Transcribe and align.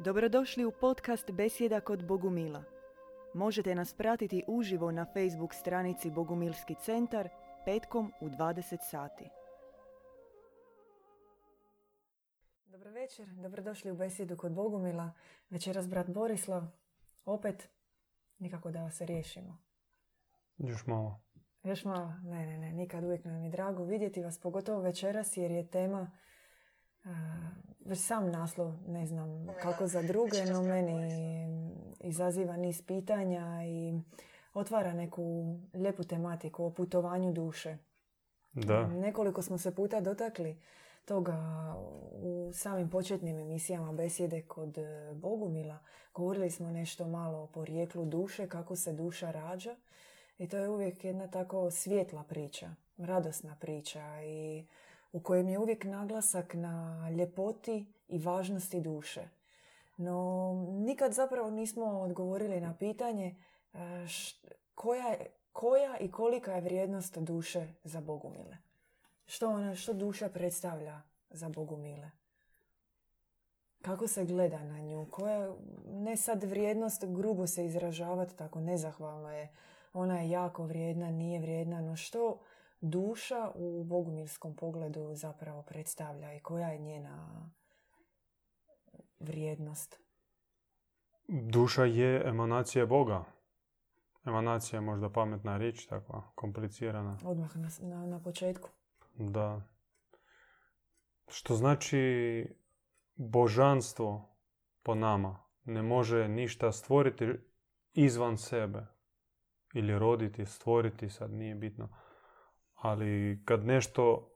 Dobrodošli 0.00 0.64
u 0.64 0.72
podcast 0.80 1.30
Besjeda 1.30 1.80
kod 1.80 2.06
Bogumila. 2.06 2.64
Možete 3.34 3.74
nas 3.74 3.94
pratiti 3.94 4.44
uživo 4.46 4.90
na 4.90 5.04
Facebook 5.04 5.54
stranici 5.54 6.10
Bogumilski 6.10 6.74
centar 6.74 7.28
petkom 7.64 8.12
u 8.20 8.28
20 8.28 8.78
sati. 8.90 9.24
Dobro 12.66 12.90
večer, 12.90 13.28
dobrodošli 13.28 13.90
u 13.90 13.96
Besjedu 13.96 14.36
kod 14.36 14.52
Bogumila. 14.52 15.12
Večeras 15.50 15.88
brat 15.88 16.10
Borislav, 16.10 16.62
opet 17.24 17.68
nikako 18.38 18.70
da 18.70 18.90
se 18.90 19.06
riješimo. 19.06 19.58
Još 20.58 20.86
malo. 20.86 21.20
Još 21.62 21.84
malo, 21.84 22.12
ne, 22.22 22.46
ne, 22.46 22.58
ne, 22.58 22.72
nikad 22.72 23.04
uvijek 23.04 23.24
nam 23.24 23.44
je 23.44 23.50
drago 23.50 23.84
vidjeti 23.84 24.22
vas, 24.22 24.40
pogotovo 24.40 24.80
večeras 24.80 25.36
jer 25.36 25.50
je 25.50 25.70
tema 25.70 26.00
Uh, 26.00 26.18
već 27.84 27.98
sam 27.98 28.30
naslov, 28.30 28.74
ne 28.86 29.06
znam 29.06 29.46
kako 29.62 29.86
za 29.86 30.02
druge, 30.02 30.44
no 30.52 30.62
meni 30.62 30.94
izaziva 32.00 32.56
niz 32.56 32.82
pitanja 32.82 33.64
i 33.66 34.00
otvara 34.54 34.92
neku 34.92 35.56
lijepu 35.74 36.04
tematiku 36.04 36.64
o 36.64 36.70
putovanju 36.70 37.32
duše. 37.32 37.78
Da. 38.52 38.86
Nekoliko 38.86 39.42
smo 39.42 39.58
se 39.58 39.74
puta 39.74 40.00
dotakli 40.00 40.60
toga 41.04 41.36
u 42.12 42.50
samim 42.54 42.90
početnim 42.90 43.38
emisijama 43.38 43.92
besjede 43.92 44.42
kod 44.42 44.78
e, 44.78 45.12
Bogumila. 45.14 45.78
Govorili 46.14 46.50
smo 46.50 46.70
nešto 46.70 47.06
malo 47.06 47.38
o 47.38 47.46
porijeklu 47.46 48.04
duše, 48.04 48.48
kako 48.48 48.76
se 48.76 48.92
duša 48.92 49.30
rađa. 49.30 49.76
I 50.38 50.48
to 50.48 50.56
je 50.56 50.68
uvijek 50.68 51.04
jedna 51.04 51.28
tako 51.28 51.70
svjetla 51.70 52.22
priča, 52.22 52.74
radosna 52.98 53.56
priča 53.60 54.22
i 54.22 54.66
u 55.12 55.20
kojem 55.22 55.48
je 55.48 55.58
uvijek 55.58 55.84
naglasak 55.84 56.54
na 56.54 57.08
ljepoti 57.10 57.86
i 58.08 58.18
važnosti 58.18 58.80
duše. 58.80 59.28
No, 59.96 60.52
nikad 60.70 61.12
zapravo 61.12 61.50
nismo 61.50 61.84
odgovorili 61.84 62.60
na 62.60 62.74
pitanje 62.74 63.34
e, 63.72 63.78
koja, 64.74 65.16
koja 65.52 65.98
i 65.98 66.10
kolika 66.10 66.52
je 66.52 66.60
vrijednost 66.60 67.18
duše 67.18 67.68
za 67.84 68.00
Bogumile. 68.00 68.56
Što, 69.26 69.48
ona, 69.48 69.74
što 69.74 69.92
duša 69.92 70.28
predstavlja 70.28 71.02
za 71.30 71.48
Bogumile? 71.48 72.10
Kako 73.82 74.06
se 74.08 74.24
gleda 74.24 74.64
na 74.64 74.78
nju? 74.80 75.06
Koja, 75.10 75.54
ne 75.86 76.16
sad 76.16 76.44
vrijednost, 76.44 77.04
grubo 77.06 77.46
se 77.46 77.66
izražavati, 77.66 78.36
tako 78.36 78.60
nezahvalno 78.60 79.32
je. 79.32 79.48
Ona 79.92 80.20
je 80.20 80.30
jako 80.30 80.64
vrijedna, 80.64 81.10
nije 81.10 81.40
vrijedna, 81.40 81.80
no 81.80 81.96
što 81.96 82.38
duša 82.80 83.50
u 83.54 83.84
bogumilskom 83.84 84.56
pogledu 84.56 85.14
zapravo 85.14 85.62
predstavlja 85.62 86.34
i 86.34 86.40
koja 86.40 86.68
je 86.68 86.78
njena 86.78 87.50
vrijednost? 89.20 90.00
Duša 91.28 91.84
je 91.84 92.22
emanacija 92.28 92.86
Boga. 92.86 93.24
Emanacija 94.24 94.76
je 94.76 94.80
možda 94.80 95.10
pametna 95.10 95.56
riječ, 95.56 95.86
takva 95.86 96.22
komplicirana. 96.34 97.18
Odmah 97.24 97.56
na, 97.56 97.68
na, 97.80 98.06
na 98.06 98.22
početku. 98.22 98.68
Da. 99.14 99.62
Što 101.28 101.54
znači 101.54 102.44
božanstvo 103.14 104.28
po 104.82 104.94
nama 104.94 105.38
ne 105.64 105.82
može 105.82 106.28
ništa 106.28 106.72
stvoriti 106.72 107.26
izvan 107.94 108.38
sebe. 108.38 108.86
Ili 109.74 109.98
roditi, 109.98 110.46
stvoriti, 110.46 111.10
sad 111.10 111.30
nije 111.30 111.54
bitno 111.54 111.88
ali 112.80 113.42
kad 113.44 113.64
nešto 113.64 114.32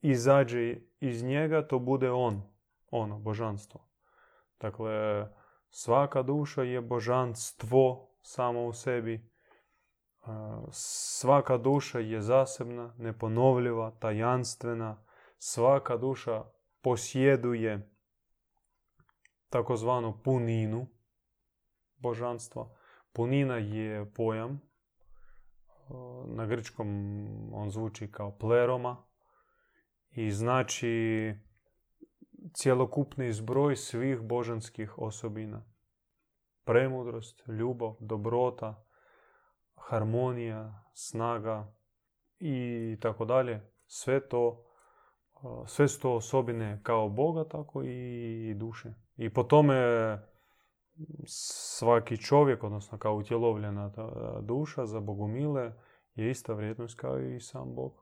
izađe 0.00 0.76
iz 1.00 1.22
njega, 1.22 1.66
to 1.68 1.78
bude 1.78 2.10
on, 2.10 2.42
ono, 2.90 3.18
božanstvo. 3.18 3.80
Dakle, 4.60 5.26
svaka 5.70 6.22
duša 6.22 6.62
je 6.62 6.80
božanstvo 6.80 8.08
samo 8.22 8.66
u 8.66 8.72
sebi. 8.72 9.30
Svaka 10.70 11.56
duša 11.56 11.98
je 11.98 12.20
zasebna, 12.20 12.94
neponovljiva, 12.98 13.90
tajanstvena. 13.90 15.04
Svaka 15.38 15.96
duša 15.96 16.44
posjeduje 16.80 17.90
takozvanu 19.48 20.22
puninu 20.24 20.86
božanstva. 21.96 22.70
Punina 23.12 23.56
je 23.56 24.12
pojam 24.14 24.60
na 26.26 26.46
grčkom 26.46 26.88
on 27.52 27.70
zvuči 27.70 28.10
kao 28.12 28.38
pleroma 28.38 28.96
i 30.10 30.30
znači 30.30 31.34
cjelokupni 32.54 33.32
zbroj 33.32 33.76
svih 33.76 34.20
božanskih 34.20 34.98
osobina. 34.98 35.64
Premudrost, 36.64 37.42
ljubav, 37.48 37.94
dobrota, 38.00 38.84
harmonija, 39.74 40.84
snaga 40.94 41.74
i 42.38 42.96
tako 43.00 43.24
dalje. 43.24 43.72
Sve 43.86 44.28
to, 44.28 44.64
sve 45.66 45.88
su 45.88 46.12
osobine 46.12 46.80
kao 46.82 47.08
Boga, 47.08 47.48
tako 47.48 47.82
i 47.84 48.54
duše. 48.56 48.94
I 49.16 49.34
po 49.34 49.42
tome 49.42 49.76
svaki 51.26 52.16
čovjek, 52.16 52.64
odnosno 52.64 52.98
kao 52.98 53.14
utjelovljena 53.14 53.92
duša 54.42 54.86
za 54.86 55.00
bogumile 55.00 55.72
je 56.14 56.30
ista 56.30 56.52
vrijednost 56.52 56.98
kao 56.98 57.20
i 57.20 57.40
sam 57.40 57.74
Bog. 57.74 57.92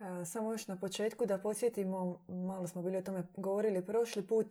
E, 0.00 0.24
samo 0.24 0.52
još 0.52 0.68
na 0.68 0.76
početku 0.76 1.26
da 1.26 1.38
podsjetimo, 1.38 2.24
malo 2.28 2.66
smo 2.66 2.82
bili 2.82 2.96
o 2.96 3.02
tome 3.02 3.26
govorili 3.36 3.86
prošli 3.86 4.26
put, 4.26 4.46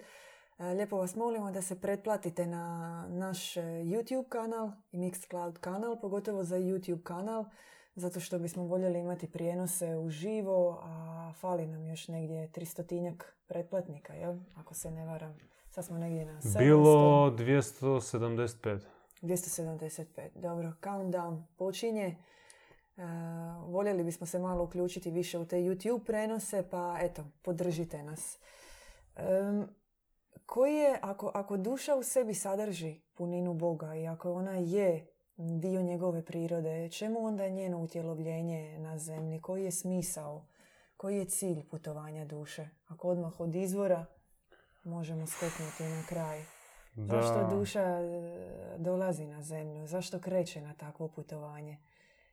e, 0.58 0.64
lijepo 0.64 0.98
vas 0.98 1.16
molimo 1.16 1.52
da 1.52 1.62
se 1.62 1.82
pretplatite 1.82 2.46
na 2.46 3.06
naš 3.10 3.54
YouTube 3.56 4.30
kanal 4.30 4.72
i 4.92 4.98
Mixcloud 4.98 5.60
kanal, 5.60 6.00
pogotovo 6.02 6.44
za 6.44 6.58
YouTube 6.58 7.04
kanal, 7.04 7.46
zato 7.96 8.20
što 8.20 8.40
bismo 8.40 8.64
voljeli 8.64 9.00
imati 9.00 9.32
prijenose 9.32 9.98
uživo, 9.98 10.80
a 10.84 11.34
fali 11.40 11.68
nam 11.68 11.86
još 11.86 12.08
negdje 12.08 12.52
tristotinjak 12.52 13.38
pretplatnika, 13.48 14.14
jel? 14.14 14.36
ako 14.56 14.74
se 14.74 14.92
ne 14.92 15.06
varam. 15.06 15.57
Sad 15.78 15.86
smo 15.86 15.98
negdje 15.98 16.26
na 16.26 16.42
700. 16.42 16.60
Bilo 16.60 17.32
275. 17.32 18.80
275. 19.22 20.06
Dobro, 20.36 20.74
countdown 20.82 21.44
počinje. 21.58 22.16
Uh, 22.96 23.04
voljeli 23.74 24.04
bismo 24.04 24.28
se 24.28 24.40
malo 24.40 24.64
uključiti 24.64 25.12
više 25.12 25.38
u 25.40 25.46
te 25.46 25.58
YouTube 25.58 26.04
prenose, 26.06 26.70
pa 26.70 26.98
eto, 27.02 27.26
podržite 27.42 28.04
nas. 28.04 28.40
Koji 30.46 30.76
je, 30.76 31.00
ako, 31.02 31.32
ako 31.34 31.58
duša 31.58 31.96
u 31.96 32.04
sebi 32.04 32.34
sadrži 32.34 33.02
puninu 33.14 33.54
Boga 33.54 33.96
i 33.96 34.08
ako 34.08 34.34
ona 34.34 34.56
je 34.56 35.08
dio 35.38 35.82
njegove 35.82 36.26
prirode, 36.26 36.90
čemu 36.90 37.26
onda 37.26 37.44
je 37.44 37.52
njeno 37.52 37.80
utjelovljenje 37.80 38.80
na 38.80 38.98
zemlji? 38.98 39.42
Koji 39.42 39.64
je 39.64 39.72
smisao? 39.72 40.46
Koji 40.98 41.18
je 41.18 41.26
cilj 41.26 41.64
putovanja 41.70 42.26
duše? 42.26 42.70
Ako 42.88 43.10
odmah 43.10 43.40
od 43.40 43.56
izvora 43.56 44.06
možemo 44.88 45.26
steknuti 45.26 45.84
na 45.84 46.04
kraj. 46.10 46.40
Da. 46.96 47.22
Zašto 47.22 47.56
duša 47.58 47.82
e, 47.82 48.76
dolazi 48.78 49.26
na 49.26 49.42
zemlju? 49.42 49.88
Zašto 49.88 50.20
kreće 50.20 50.62
na 50.62 50.74
takvo 50.74 51.08
putovanje? 51.08 51.78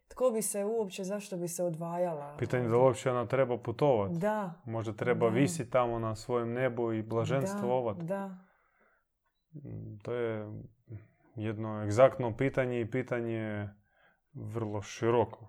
Tko 0.09 0.31
bi 0.31 0.43
se 0.43 0.65
uopće, 0.65 1.05
zašto 1.05 1.37
bi 1.37 1.49
se 1.49 1.65
odvajala? 1.65 2.37
Pitanje 2.39 2.69
da 2.69 2.77
uopće 2.77 3.11
ona 3.11 3.27
treba 3.27 3.59
putovati. 3.59 4.19
Da. 4.19 4.53
Možda 4.65 4.93
treba 4.93 5.31
da. 5.31 5.35
visiti 5.35 5.71
tamo 5.71 5.99
na 5.99 6.17
svojem 6.17 6.53
nebu 6.53 6.93
i 6.93 7.03
blaženstvovati. 7.03 8.03
Da, 8.03 8.05
da. 8.05 8.29
Mm, 9.69 9.99
to 10.03 10.15
je 10.15 10.63
jedno 11.35 11.83
egzaktno 11.83 12.37
pitanje 12.37 12.81
i 12.81 12.91
pitanje 12.91 13.69
vrlo 14.33 14.83
široko. 14.83 15.49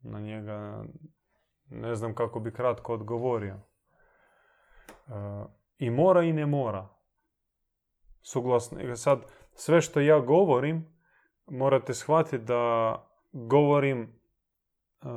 Na 0.00 0.20
njega 0.20 0.84
ne 1.70 1.94
znam 1.94 2.14
kako 2.14 2.40
bi 2.40 2.52
kratko 2.52 2.94
odgovorio. 2.94 3.60
I 5.78 5.90
mora 5.90 6.22
i 6.22 6.32
ne 6.32 6.46
mora. 6.46 6.88
Suglasno. 8.22 8.96
Sad, 8.96 9.22
sve 9.54 9.80
što 9.80 10.00
ja 10.00 10.20
govorim, 10.20 10.96
morate 11.46 11.94
shvatiti 11.94 12.44
da 12.44 12.94
govorim 13.32 14.02
uh, 14.02 15.08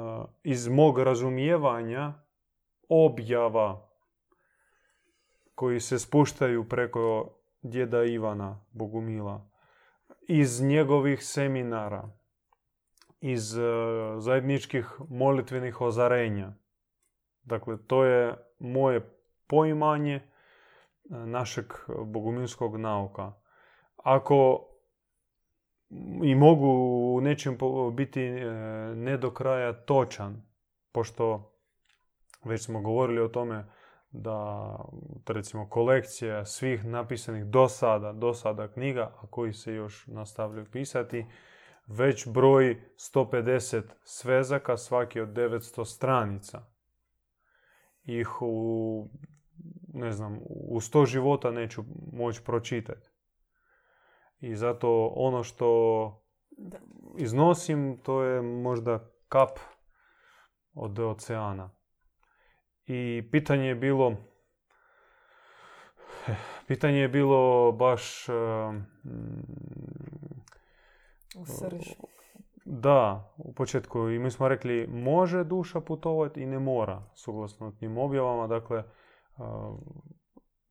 iz 0.44 0.68
mog 0.68 1.00
razumijevanja 1.00 2.14
objava 2.90 3.90
koji 5.56 5.80
se 5.80 6.00
spuštaju 6.00 6.70
preko 6.70 7.36
djeda 7.62 8.04
Ivana 8.04 8.66
Bogumila, 8.72 9.50
iz 10.28 10.62
njegovih 10.62 11.26
seminara, 11.26 12.10
iz 13.22 13.58
uh, 13.58 13.64
zajedničkih 14.18 14.86
molitvenih 15.10 15.82
ozarenja. 15.82 16.54
Dakle, 17.44 17.78
to 17.88 18.04
je 18.04 18.36
moje 18.60 19.16
poimanje 19.48 20.30
našeg 21.10 21.66
bogumilskog 22.06 22.78
nauka. 22.78 23.34
Ako 23.96 24.66
i 26.24 26.36
mogu 26.36 26.68
u 27.16 27.22
nečem 27.22 27.58
biti 27.94 28.22
e, 28.22 28.46
ne 28.96 29.18
do 29.18 29.32
kraja 29.32 29.74
točan, 29.74 30.42
pošto 30.92 31.52
već 32.46 32.66
smo 32.66 32.82
govorili 32.82 33.22
o 33.22 33.28
tome 33.28 33.66
da 34.12 34.76
recimo 35.28 35.70
kolekcija 35.70 36.46
svih 36.46 36.86
napisanih 36.86 37.46
do 37.46 37.68
sada, 37.68 38.14
do 38.14 38.34
sada 38.34 38.68
knjiga, 38.68 39.12
a 39.22 39.28
koji 39.28 39.54
se 39.54 39.74
još 39.74 40.08
nastavljaju 40.08 40.66
pisati, 40.72 41.26
već 41.88 42.28
broji 42.28 42.78
150 43.16 43.82
svezaka, 44.04 44.78
svaki 44.78 45.22
od 45.22 45.30
900 45.30 45.86
stranica. 45.86 46.62
Ih 48.04 48.42
u, 48.42 49.10
ne 49.94 50.12
znam, 50.12 50.40
u 50.50 50.80
100 50.80 51.06
života 51.06 51.52
neću 51.52 51.84
moći 52.14 52.42
pročitati. 52.44 53.10
I 54.40 54.56
zato 54.56 55.14
ono 55.16 55.44
što 55.44 56.22
iznosim, 57.18 58.00
to 58.04 58.24
je 58.24 58.42
možda 58.42 59.00
kap 59.28 59.60
od 60.74 61.00
oceana. 61.00 61.70
I 62.86 63.30
pitanje 63.32 63.68
je 63.68 63.76
bilo 63.76 64.16
pitanje 66.68 67.00
je 67.00 67.08
bilo 67.08 67.72
baš 67.72 68.30
u 71.36 71.46
srži. 71.46 71.96
Da, 72.66 73.34
u 73.38 73.54
početku. 73.54 74.10
I 74.10 74.20
mi 74.20 74.32
smo 74.32 74.48
rekli 74.48 74.88
može 74.88 75.44
duša 75.44 75.82
putovati 75.82 76.42
i 76.42 76.46
ne 76.46 76.60
mora, 76.60 77.04
suglasno 77.16 77.72
tim 77.72 77.98
objavama. 77.98 78.48
Dakle, 78.48 78.84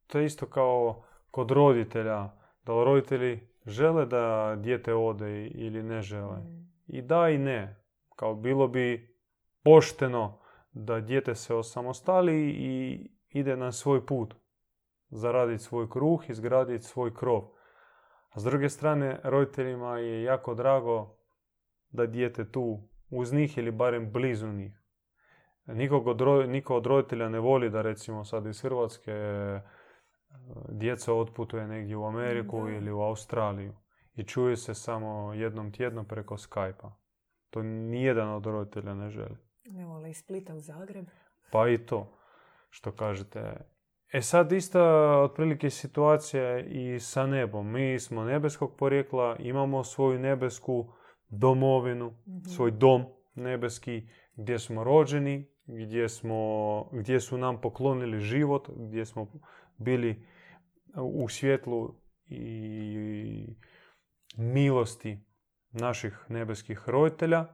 to 0.07 0.19
je 0.19 0.25
isto 0.25 0.47
kao 0.47 1.03
kod 1.31 1.51
roditelja. 1.51 2.31
Da 2.65 2.73
li 2.73 2.85
roditelji 2.85 3.49
žele 3.67 4.07
da 4.07 4.57
dijete 4.57 4.95
ode 4.95 5.47
ili 5.47 5.83
ne 5.83 6.03
žele. 6.03 6.37
Mm. 6.37 6.73
I 6.87 7.03
da 7.03 7.29
i 7.29 7.39
ne. 7.39 7.85
Kao 8.17 8.35
bilo 8.35 8.69
bi 8.69 9.17
pošteno 9.65 10.41
da 10.73 11.01
dijete 11.01 11.35
se 11.35 11.55
osamostali 11.55 12.51
i 12.51 13.07
ide 13.29 13.57
na 13.57 13.73
svoj 13.73 14.07
put. 14.07 14.35
Zaraditi 15.11 15.63
svoj 15.63 15.91
kruh, 15.91 16.31
izgraditi 16.31 16.85
svoj 16.85 17.15
krov. 17.15 17.43
A 18.29 18.41
s 18.41 18.45
druge 18.45 18.69
strane, 18.69 19.21
roditeljima 19.25 19.99
je 19.99 20.23
jako 20.23 20.55
drago 20.55 21.17
da 21.91 22.07
dijete 22.07 22.51
tu 22.51 22.89
uz 23.11 23.33
njih 23.33 23.59
ili 23.59 23.71
barem 23.71 24.13
blizu 24.13 24.47
njih. 24.47 24.78
Nikog 25.75 26.07
od, 26.07 26.49
niko 26.49 26.77
od 26.77 26.87
roditelja 26.87 27.29
ne 27.29 27.41
voli 27.41 27.71
da 27.71 27.83
recimo 27.83 28.25
sad 28.25 28.47
iz 28.47 28.63
Hrvatske 28.63 29.13
e, 29.13 29.61
djeca 30.69 31.15
otputuje 31.15 31.67
negdje 31.67 31.97
u 31.97 32.05
Ameriku 32.05 32.69
ili 32.69 32.93
u 32.93 33.01
Australiju 33.01 33.75
i 34.15 34.25
čuje 34.25 34.57
se 34.57 34.75
samo 34.75 35.35
jednom 35.35 35.73
tjedno 35.73 36.05
preko 36.05 36.35
Skype-a. 36.35 36.93
To 37.51 37.63
nijedan 37.63 38.29
od 38.29 38.47
roditelja 38.47 38.95
ne 38.95 39.11
želi. 39.11 39.37
Ne 39.71 39.87
vole 39.87 40.11
iz 40.11 40.17
Splita 40.17 40.55
u 40.55 40.61
Zagreb. 40.61 41.07
Pa 41.53 41.69
i 41.69 41.79
to, 41.79 42.19
što 42.71 42.93
kažete. 42.93 43.57
E 44.13 44.23
sad 44.23 44.53
ista 44.53 44.83
otprilike 45.19 45.71
situacija 45.71 46.59
i 46.59 47.01
sa 47.01 47.27
nebom. 47.27 47.71
Mi 47.71 48.01
smo 48.01 48.25
nebeskog 48.25 48.77
porijekla, 48.77 49.37
imamo 49.39 49.85
svoju 49.85 50.19
nebesku 50.19 50.93
domovinu, 51.29 52.07
mhm. 52.29 52.39
svoj 52.39 52.71
dom 52.71 53.05
nebeski 53.35 54.09
gdje 54.35 54.59
smo 54.59 54.85
rođeni, 54.85 55.58
gdje, 55.69 56.09
smo, 56.09 56.85
gdje 56.93 57.21
su 57.21 57.39
nam 57.39 57.61
poklonili 57.61 58.21
život, 58.21 58.69
gdje 58.77 59.07
smo 59.07 59.27
bili 59.77 60.27
u 60.97 61.29
svjetlu 61.29 61.95
i 62.27 63.57
milosti 64.37 65.19
naših 65.71 66.25
nebeskih 66.29 66.83
roditelja, 66.87 67.47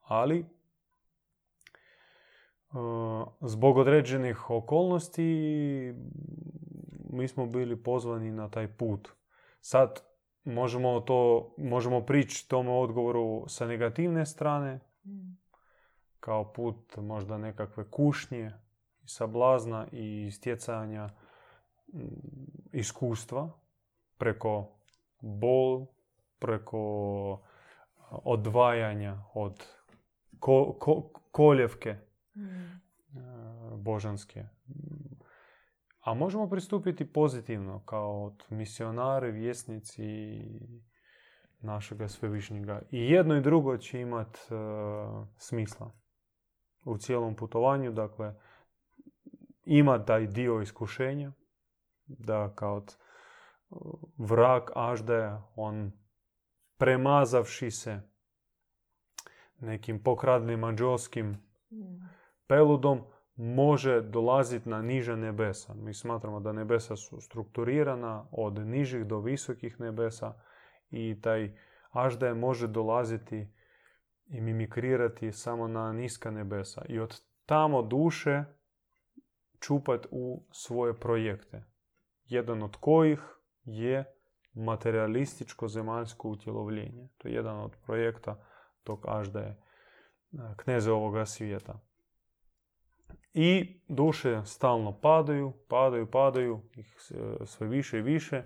ali 0.00 0.46
zbog 3.40 3.76
određenih 3.76 4.50
okolnosti 4.50 5.24
mi 7.10 7.28
smo 7.28 7.46
bili 7.46 7.82
pozvani 7.82 8.30
na 8.30 8.50
taj 8.50 8.76
put. 8.76 9.08
Sad 9.60 10.02
možemo 10.44 11.00
to 11.00 11.54
možemo 11.58 12.06
prići 12.06 12.48
tome 12.48 12.70
odgovoru 12.70 13.44
sa 13.48 13.66
negativne 13.66 14.26
strane 14.26 14.80
kao 16.20 16.52
put 16.52 16.96
možda 16.96 17.38
nekakve 17.38 17.90
kušnje 17.90 18.52
sablazna 19.04 19.86
i 19.92 20.30
stjecanja 20.32 21.10
iskustva 22.72 23.50
preko 24.18 24.68
bol, 25.20 25.86
preko 26.38 27.42
odvajanja 28.10 29.24
od 29.34 29.66
koljevke 31.32 31.96
mm. 32.36 32.80
božanske. 33.76 34.44
A 36.00 36.14
možemo 36.14 36.50
pristupiti 36.50 37.12
pozitivno 37.12 37.82
kao 37.84 38.24
od 38.24 38.44
misionari, 38.48 39.30
vjesnici 39.30 40.02
našega 41.60 42.08
svevišnjega. 42.08 42.82
I 42.90 43.10
jedno 43.10 43.36
i 43.36 43.40
drugo 43.40 43.76
će 43.76 44.00
imati 44.00 44.38
e, 44.38 44.56
smisla 45.36 45.99
u 46.84 46.98
cijelom 46.98 47.36
putovanju. 47.36 47.92
Dakle, 47.92 48.34
ima 49.64 50.04
taj 50.04 50.26
dio 50.26 50.60
iskušenja, 50.60 51.32
da 52.06 52.52
kao 52.54 52.82
vrag 54.18 54.62
Aždaja, 54.74 55.42
on 55.56 55.92
premazavši 56.76 57.70
se 57.70 58.00
nekim 59.58 60.02
pokradnim 60.02 60.64
anđelskim 60.64 61.38
peludom, 62.46 63.00
može 63.36 64.00
dolaziti 64.00 64.68
na 64.68 64.82
niža 64.82 65.16
nebesa. 65.16 65.74
Mi 65.74 65.94
smatramo 65.94 66.40
da 66.40 66.52
nebesa 66.52 66.96
su 66.96 67.20
strukturirana 67.20 68.26
od 68.30 68.66
nižih 68.66 69.06
do 69.06 69.20
visokih 69.20 69.80
nebesa 69.80 70.34
i 70.90 71.20
taj 71.22 71.56
Aždaje 71.90 72.34
može 72.34 72.66
dolaziti 72.66 73.48
i 74.30 74.40
mimikrirati 74.40 75.32
samo 75.32 75.68
na 75.68 75.92
niska 75.92 76.30
nebesa. 76.30 76.84
I 76.88 76.98
od 76.98 77.20
tamo 77.46 77.82
duše 77.82 78.44
čupat 79.60 80.06
u 80.10 80.42
svoje 80.52 80.94
projekte. 80.94 81.64
Jedan 82.24 82.62
od 82.62 82.76
kojih 82.76 83.20
je 83.64 84.04
materialističko 84.54 85.68
zemaljsko 85.68 86.28
utjelovljenje. 86.28 87.08
To 87.18 87.28
je 87.28 87.34
jedan 87.34 87.60
od 87.60 87.76
projekta 87.86 88.46
tog 88.82 89.04
Aždaje, 89.08 89.56
kneze 90.56 90.92
ovoga 90.92 91.26
svijeta. 91.26 91.80
I 93.34 93.80
duše 93.88 94.42
stalno 94.44 95.00
padaju, 95.00 95.52
padaju, 95.68 96.10
padaju, 96.10 96.60
ih 96.76 96.96
sve 97.44 97.68
više 97.68 97.98
i 97.98 98.02
više 98.02 98.42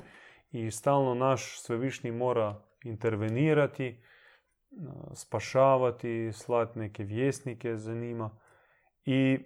i 0.51 0.71
stalno 0.71 1.15
naš 1.15 1.61
svevišnji 1.61 2.13
mora 2.13 2.63
intervenirati, 2.85 4.03
spašavati, 5.15 6.31
slati 6.33 6.79
neke 6.79 7.05
vjesnike 7.05 7.77
za 7.77 7.95
njima 7.95 8.31
i 9.05 9.39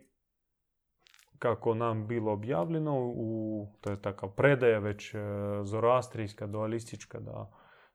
kako 1.39 1.75
nam 1.75 2.07
bilo 2.07 2.33
objavljeno, 2.33 3.13
u, 3.17 3.67
to 3.81 3.91
je 3.91 4.03
takav 4.03 4.31
predaja 4.31 4.79
već 4.79 5.15
e, 5.15 5.19
zoroastrijska, 5.63 6.47
dualistička, 6.47 7.21
da 7.21 7.51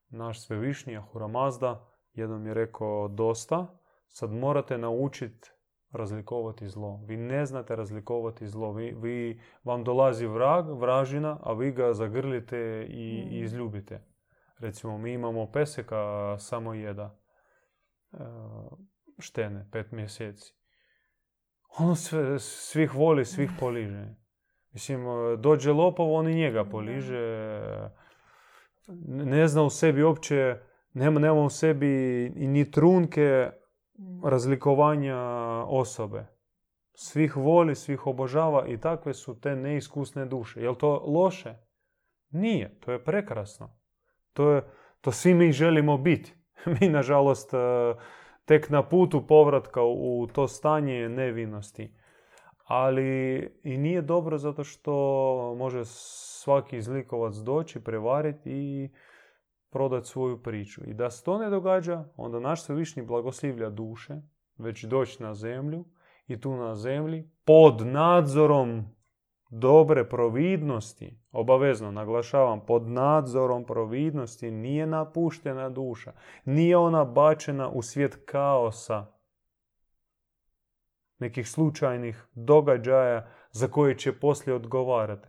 naš 0.10 0.46
svevišnji 0.46 0.98
Ahura 0.98 1.28
Mazda 1.28 1.94
jednom 2.14 2.48
je 2.48 2.54
rekao 2.54 3.08
dosta, 3.08 3.68
sad 4.08 4.32
morate 4.32 4.78
naučiti 4.78 5.50
razlikovati 5.92 6.70
zlo. 6.70 7.04
Vi 7.08 7.18
ne 7.18 7.46
znate 7.46 7.76
razlikovati 7.76 8.48
zlo. 8.48 8.72
Vi, 8.72 8.96
vi, 8.98 9.42
vam 9.64 9.84
dolazi 9.84 10.28
vrag, 10.28 10.80
vražina, 10.80 11.40
a 11.44 11.54
vi 11.54 11.72
ga 11.72 11.94
zagrlite 11.94 12.88
i, 12.90 13.26
mm. 13.26 13.44
izljubite. 13.44 14.06
Recimo, 14.60 14.98
mi 14.98 15.14
imamo 15.14 15.52
peseka 15.52 16.36
samo 16.40 16.74
jeda 16.74 17.23
štene, 19.20 19.70
pet 19.72 19.92
mjeseci. 19.92 20.54
On 21.78 21.96
sve, 21.96 22.40
svih 22.40 22.96
voli, 22.96 23.26
svih 23.26 23.52
poliže. 23.60 24.16
Mislim, 24.74 25.06
dođe 25.38 25.72
lopov, 25.72 26.14
on 26.14 26.28
i 26.28 26.36
njega 26.36 26.66
poliže. 26.66 27.50
Ne 29.08 29.48
zna 29.48 29.64
u 29.64 29.70
sebi 29.70 30.04
uopće, 30.04 30.60
nema, 30.94 31.20
nema 31.20 31.42
u 31.42 31.50
sebi 31.50 31.88
ni 32.36 32.72
trunke 32.72 33.50
razlikovanja 34.24 35.18
osobe. 35.68 36.26
Svih 36.94 37.38
voli, 37.38 37.76
svih 37.76 38.08
obožava 38.08 38.68
i 38.68 38.78
takve 38.78 39.14
su 39.14 39.40
te 39.40 39.56
neiskusne 39.56 40.26
duše. 40.26 40.62
Je 40.62 40.78
to 40.78 41.04
loše? 41.08 41.56
Nije, 42.30 42.80
to 42.80 42.92
je 42.92 43.04
prekrasno. 43.04 43.80
To, 44.34 44.52
je, 44.52 44.64
to 45.02 45.12
svi 45.12 45.34
mi 45.34 45.52
želimo 45.52 45.98
biti. 45.98 46.43
Mi, 46.82 46.90
nažalost, 46.90 47.52
tek 48.46 48.70
na 48.70 48.84
putu 48.84 49.28
povratka 49.28 49.82
u 49.84 50.28
to 50.34 50.48
stanje 50.48 51.10
nevinosti. 51.10 51.94
Ali 52.64 53.40
i 53.64 53.78
nije 53.78 54.02
dobro 54.02 54.38
zato 54.38 54.64
što 54.64 54.94
može 55.58 55.82
svaki 55.86 56.78
izlikovac 56.78 57.36
doći, 57.36 57.84
prevariti 57.84 58.52
i 58.52 58.90
prodati 59.70 60.08
svoju 60.08 60.42
priču. 60.44 60.82
I 60.86 60.94
da 60.94 61.10
se 61.10 61.24
to 61.24 61.38
ne 61.38 61.50
događa, 61.50 62.06
onda 62.16 62.40
naš 62.40 62.64
svevišnji 62.64 63.04
blagoslivlja 63.04 63.70
duše, 63.70 64.14
već 64.58 64.84
doći 64.84 65.24
na 65.24 65.34
zemlju 65.34 65.86
i 66.28 66.42
tu 66.42 66.56
na 66.56 66.76
zemlji 66.76 67.30
pod 67.46 67.88
nadzorom 67.88 68.86
dobre 69.56 70.10
providnosti, 70.10 71.20
obavezno 71.32 71.92
naglašavam, 71.92 72.66
pod 72.66 72.88
nadzorom 72.88 73.66
providnosti 73.66 74.52
nije 74.52 74.88
napuštena 74.88 75.70
duša. 75.70 76.14
Nije 76.46 76.78
ona 76.78 77.06
bačena 77.06 77.70
u 77.70 77.82
svijet 77.82 78.26
kaosa, 78.26 79.06
nekih 81.20 81.50
slučajnih 81.50 82.28
događaja 82.34 83.28
za 83.52 83.68
koje 83.68 83.98
će 83.98 84.20
poslije 84.20 84.56
odgovarati. 84.56 85.28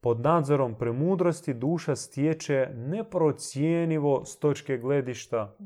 Pod 0.00 0.20
nadzorom 0.20 0.74
premudrosti 0.78 1.54
duša 1.54 1.96
stječe 1.96 2.68
neprocijenjivo 2.74 4.24
s 4.24 4.38
točke 4.38 4.76
gledišta 4.76 5.56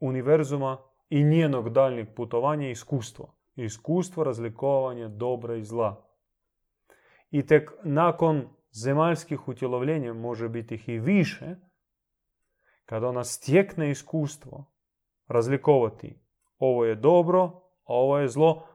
univerzuma 0.00 0.78
i 1.08 1.24
njenog 1.24 1.70
daljnjeg 1.70 2.14
putovanja 2.16 2.70
iskustvo. 2.70 3.37
Iskustvo 3.64 4.24
razlikovanja 4.24 5.08
dobra 5.08 5.56
i 5.56 5.64
zla. 5.64 6.08
I 7.30 7.46
tek 7.46 7.70
nakon 7.84 8.48
zemaljskih 8.70 9.48
utjelovljenja 9.48 10.12
može 10.12 10.48
biti 10.48 10.74
ih 10.74 10.88
i 10.88 10.98
više, 10.98 11.56
kada 12.84 13.08
ona 13.08 13.24
stjekne 13.24 13.90
iskustvo 13.90 14.72
razlikovati 15.28 16.20
ovo 16.58 16.84
je 16.84 16.94
dobro, 16.94 17.42
a 17.84 17.94
ovo 17.94 18.18
je 18.18 18.28
zlo, 18.28 18.66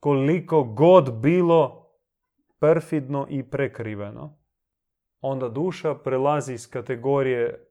koliko 0.00 0.62
god 0.64 1.20
bilo 1.20 1.90
perfidno 2.60 3.26
i 3.30 3.50
prekriveno. 3.50 4.38
Onda 5.20 5.48
duša 5.48 5.94
prelazi 5.94 6.54
iz 6.54 6.70
kategorije 6.70 7.68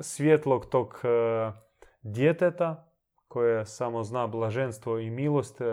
svjetlog 0.00 0.66
tog 0.66 1.00
e, 1.04 1.08
djeteta 2.02 2.87
koje 3.28 3.66
samo 3.66 4.04
zna 4.04 4.26
blaženstvo 4.26 4.98
i 4.98 5.10
milost 5.10 5.60
e, 5.60 5.64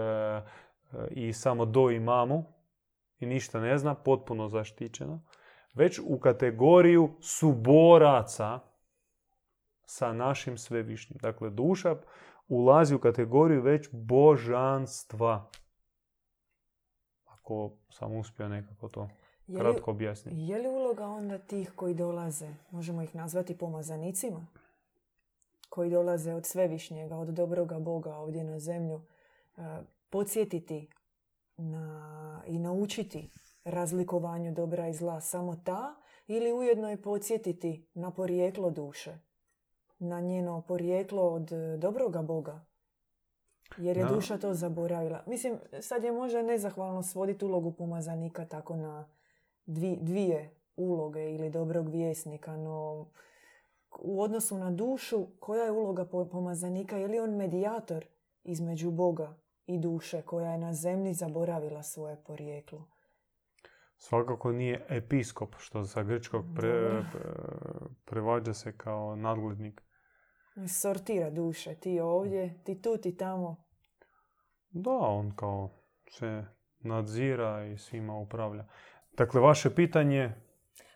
i 1.12 1.34
samo 1.34 1.66
do 1.66 1.92
i 1.92 2.00
mamu 2.00 2.44
i 3.20 3.26
ništa 3.26 3.60
ne 3.60 3.78
zna, 3.78 3.96
potpuno 3.96 4.48
zaštićeno, 4.48 5.22
već 5.74 6.00
u 6.08 6.20
kategoriju 6.20 7.10
suboraca 7.22 8.60
sa 9.86 10.14
našim 10.14 10.58
svevišnjim. 10.58 11.20
Dakle, 11.22 11.50
duša 11.50 11.96
ulazi 12.48 12.96
u 12.96 13.00
kategoriju 13.00 13.62
već 13.62 13.90
božanstva. 13.92 15.50
Ako 17.26 17.72
sam 17.90 18.16
uspio 18.16 18.48
nekako 18.48 18.90
to 18.90 19.10
kratko 19.58 19.92
objasniti. 19.92 20.38
Je 20.40 20.58
li 20.58 20.68
uloga 20.68 21.08
onda 21.08 21.38
tih 21.38 21.72
koji 21.76 21.94
dolaze, 21.94 22.48
možemo 22.72 23.02
ih 23.02 23.16
nazvati 23.16 23.58
pomazanicima, 23.58 24.46
koji 25.76 25.90
dolaze 25.90 26.34
od 26.34 26.46
svevišnjega, 26.46 27.18
od 27.18 27.28
dobroga 27.28 27.80
Boga 27.80 28.16
ovdje 28.16 28.44
na 28.44 28.60
zemlju, 28.60 29.02
e, 29.58 29.62
podsjetiti 30.10 30.90
na, 31.58 32.42
i 32.48 32.60
naučiti 32.60 33.30
razlikovanju 33.64 34.54
dobra 34.54 34.88
i 34.88 34.94
zla 34.94 35.22
samo 35.22 35.56
ta 35.56 35.96
ili 36.28 36.54
ujedno 36.54 36.90
je 36.90 37.02
podsjetiti 37.02 37.88
na 37.94 38.12
porijeklo 38.12 38.70
duše? 38.70 39.18
na 40.00 40.22
njeno 40.22 40.62
porijeklo 40.62 41.30
od 41.30 41.52
e, 41.52 41.78
dobroga 41.78 42.22
Boga. 42.22 42.66
Jer 43.78 43.98
je 43.98 44.06
duša 44.06 44.38
to 44.38 44.54
zaboravila. 44.54 45.24
Mislim, 45.28 45.60
sad 45.82 46.04
je 46.04 46.12
možda 46.12 46.42
nezahvalno 46.42 47.04
svoditi 47.04 47.46
ulogu 47.46 47.72
pomazanika 47.72 48.46
tako 48.46 48.76
na 48.76 49.08
dvije 50.02 50.50
uloge 50.76 51.32
ili 51.32 51.50
dobrog 51.50 51.90
vjesnika, 51.90 52.58
no 52.58 53.08
u 54.02 54.22
odnosu 54.22 54.58
na 54.58 54.72
dušu, 54.72 55.28
koja 55.40 55.64
je 55.64 55.72
uloga 55.72 56.06
pomazanika? 56.32 56.98
Je 56.98 57.08
li 57.08 57.20
on 57.20 57.36
medijator 57.36 58.06
između 58.44 58.92
Boga 58.92 59.38
i 59.66 59.80
duše 59.80 60.22
koja 60.22 60.52
je 60.52 60.58
na 60.58 60.74
zemlji 60.74 61.14
zaboravila 61.14 61.84
svoje 61.84 62.24
porijeklo? 62.24 62.88
Svakako 63.98 64.52
nije 64.52 64.86
episkop, 64.90 65.56
što 65.58 65.86
sa 65.86 66.04
grčkog 66.04 66.46
pre, 66.56 67.04
prevađa 68.06 68.54
se 68.54 68.78
kao 68.78 69.16
nadglednik. 69.16 69.82
Sortira 70.68 71.30
duše, 71.30 71.76
ti 71.76 72.00
ovdje, 72.00 72.62
ti 72.64 72.82
tu, 72.82 72.98
ti 72.98 73.18
tamo. 73.18 73.66
Da, 74.70 74.92
on 74.92 75.32
kao 75.36 75.70
se 76.10 76.46
nadzira 76.80 77.66
i 77.66 77.78
svima 77.78 78.18
upravlja. 78.18 78.66
Dakle, 79.18 79.42
vaše 79.42 79.76
pitanje... 79.76 80.34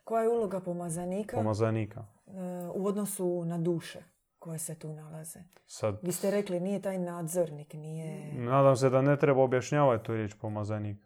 Koja 0.04 0.24
je 0.24 0.30
uloga 0.30 0.60
pomazanika? 0.60 1.38
Pomazanika. 1.38 2.06
E, 2.30 2.34
u 2.70 2.86
odnosu 2.86 3.46
na 3.46 3.58
duše 3.58 4.00
koje 4.40 4.60
se 4.60 4.76
tu 4.76 4.94
nalaze. 4.94 5.40
Sad, 5.66 6.00
Vi 6.04 6.12
ste 6.12 6.32
rekli, 6.32 6.60
nije 6.60 6.82
taj 6.82 7.00
nadzornik, 7.00 7.74
nije... 7.74 8.34
nadam 8.34 8.76
se 8.76 8.90
da 8.90 9.02
ne 9.02 9.18
treba 9.18 9.44
objašnjavati 9.44 10.04
tu 10.04 10.14
riječ 10.14 10.36
pomazanik. 10.36 10.98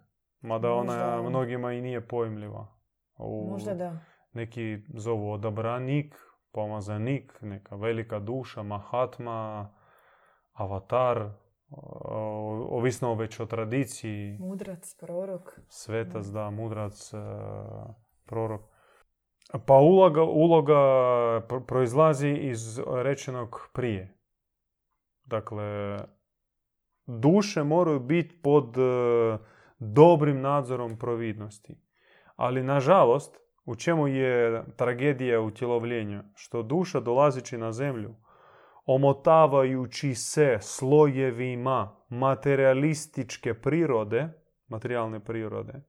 Mada 0.41 0.71
ona 0.71 0.83
Možda- 1.15 1.29
mnogima 1.29 1.71
i 1.73 1.81
nije 1.81 2.07
pojmljiva. 2.07 2.67
U, 3.17 3.47
Možda 3.49 3.73
da. 3.73 3.97
Neki 4.33 4.61
zovu 4.93 5.31
odabranik, 5.31 6.15
pomazanik, 6.51 7.37
neka 7.41 7.75
velika 7.75 8.19
duša, 8.19 8.63
mahatma, 8.63 9.73
avatar, 10.51 11.29
ovisno 12.69 13.13
već 13.15 13.39
o 13.39 13.45
tradiciji, 13.45 14.37
Mudrac, 14.39 14.95
prorok. 14.95 15.59
svetac, 15.67 16.25
da, 16.25 16.49
mudrac, 16.49 17.13
e, 17.13 17.17
prorok. 18.25 18.61
Pa 19.65 19.73
uloga, 19.73 20.23
uloga 20.23 20.73
pro- 21.47 21.65
proizlazi 21.67 22.29
iz 22.29 22.79
rečenog 22.79 23.69
prije. 23.73 24.17
Dakle, 25.25 25.97
duše 27.05 27.63
moraju 27.63 27.99
biti 27.99 28.41
pod 28.41 28.77
e, 28.77 29.37
dobrim 29.79 30.41
nadzorom 30.41 30.97
providnosti. 30.99 31.75
Ali, 32.35 32.63
nažalost, 32.63 33.37
u 33.65 33.75
čemu 33.75 34.07
je 34.07 34.63
tragedija 34.77 35.41
utjelovljenja? 35.41 36.23
Što 36.35 36.63
duša 36.63 36.99
dolazeći 36.99 37.57
na 37.57 37.71
zemlju, 37.71 38.15
omotavajući 38.85 40.15
se 40.15 40.57
slojevima 40.61 41.95
materialističke 42.09 43.53
prirode, 43.53 44.29
materijalne 44.67 45.19
prirode, 45.19 45.73
e, 45.73 45.79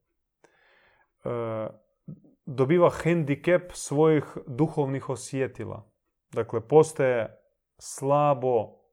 dobiva 2.47 2.91
hendikep 2.91 3.73
svojih 3.73 4.25
duhovnih 4.47 5.09
osjetila. 5.09 5.91
Dakle, 6.33 6.69
postaje 6.69 7.41
slabo, 7.79 8.85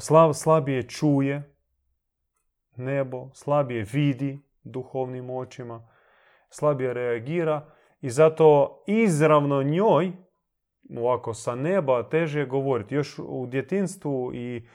slab, 0.00 0.32
slabije 0.34 0.88
čuje 0.88 1.56
nebo, 2.76 3.30
slabije 3.32 3.86
vidi 3.92 4.40
duhovnim 4.62 5.30
očima, 5.30 5.88
slabije 6.48 6.94
reagira 6.94 7.66
i 8.00 8.10
zato 8.10 8.78
izravno 8.86 9.62
njoj, 9.62 10.12
ovako 10.98 11.34
sa 11.34 11.54
neba, 11.54 12.08
teže 12.08 12.40
je 12.40 12.46
govoriti. 12.46 12.94
Još 12.94 13.18
u 13.18 13.46
djetinstvu 13.46 14.34
i 14.34 14.68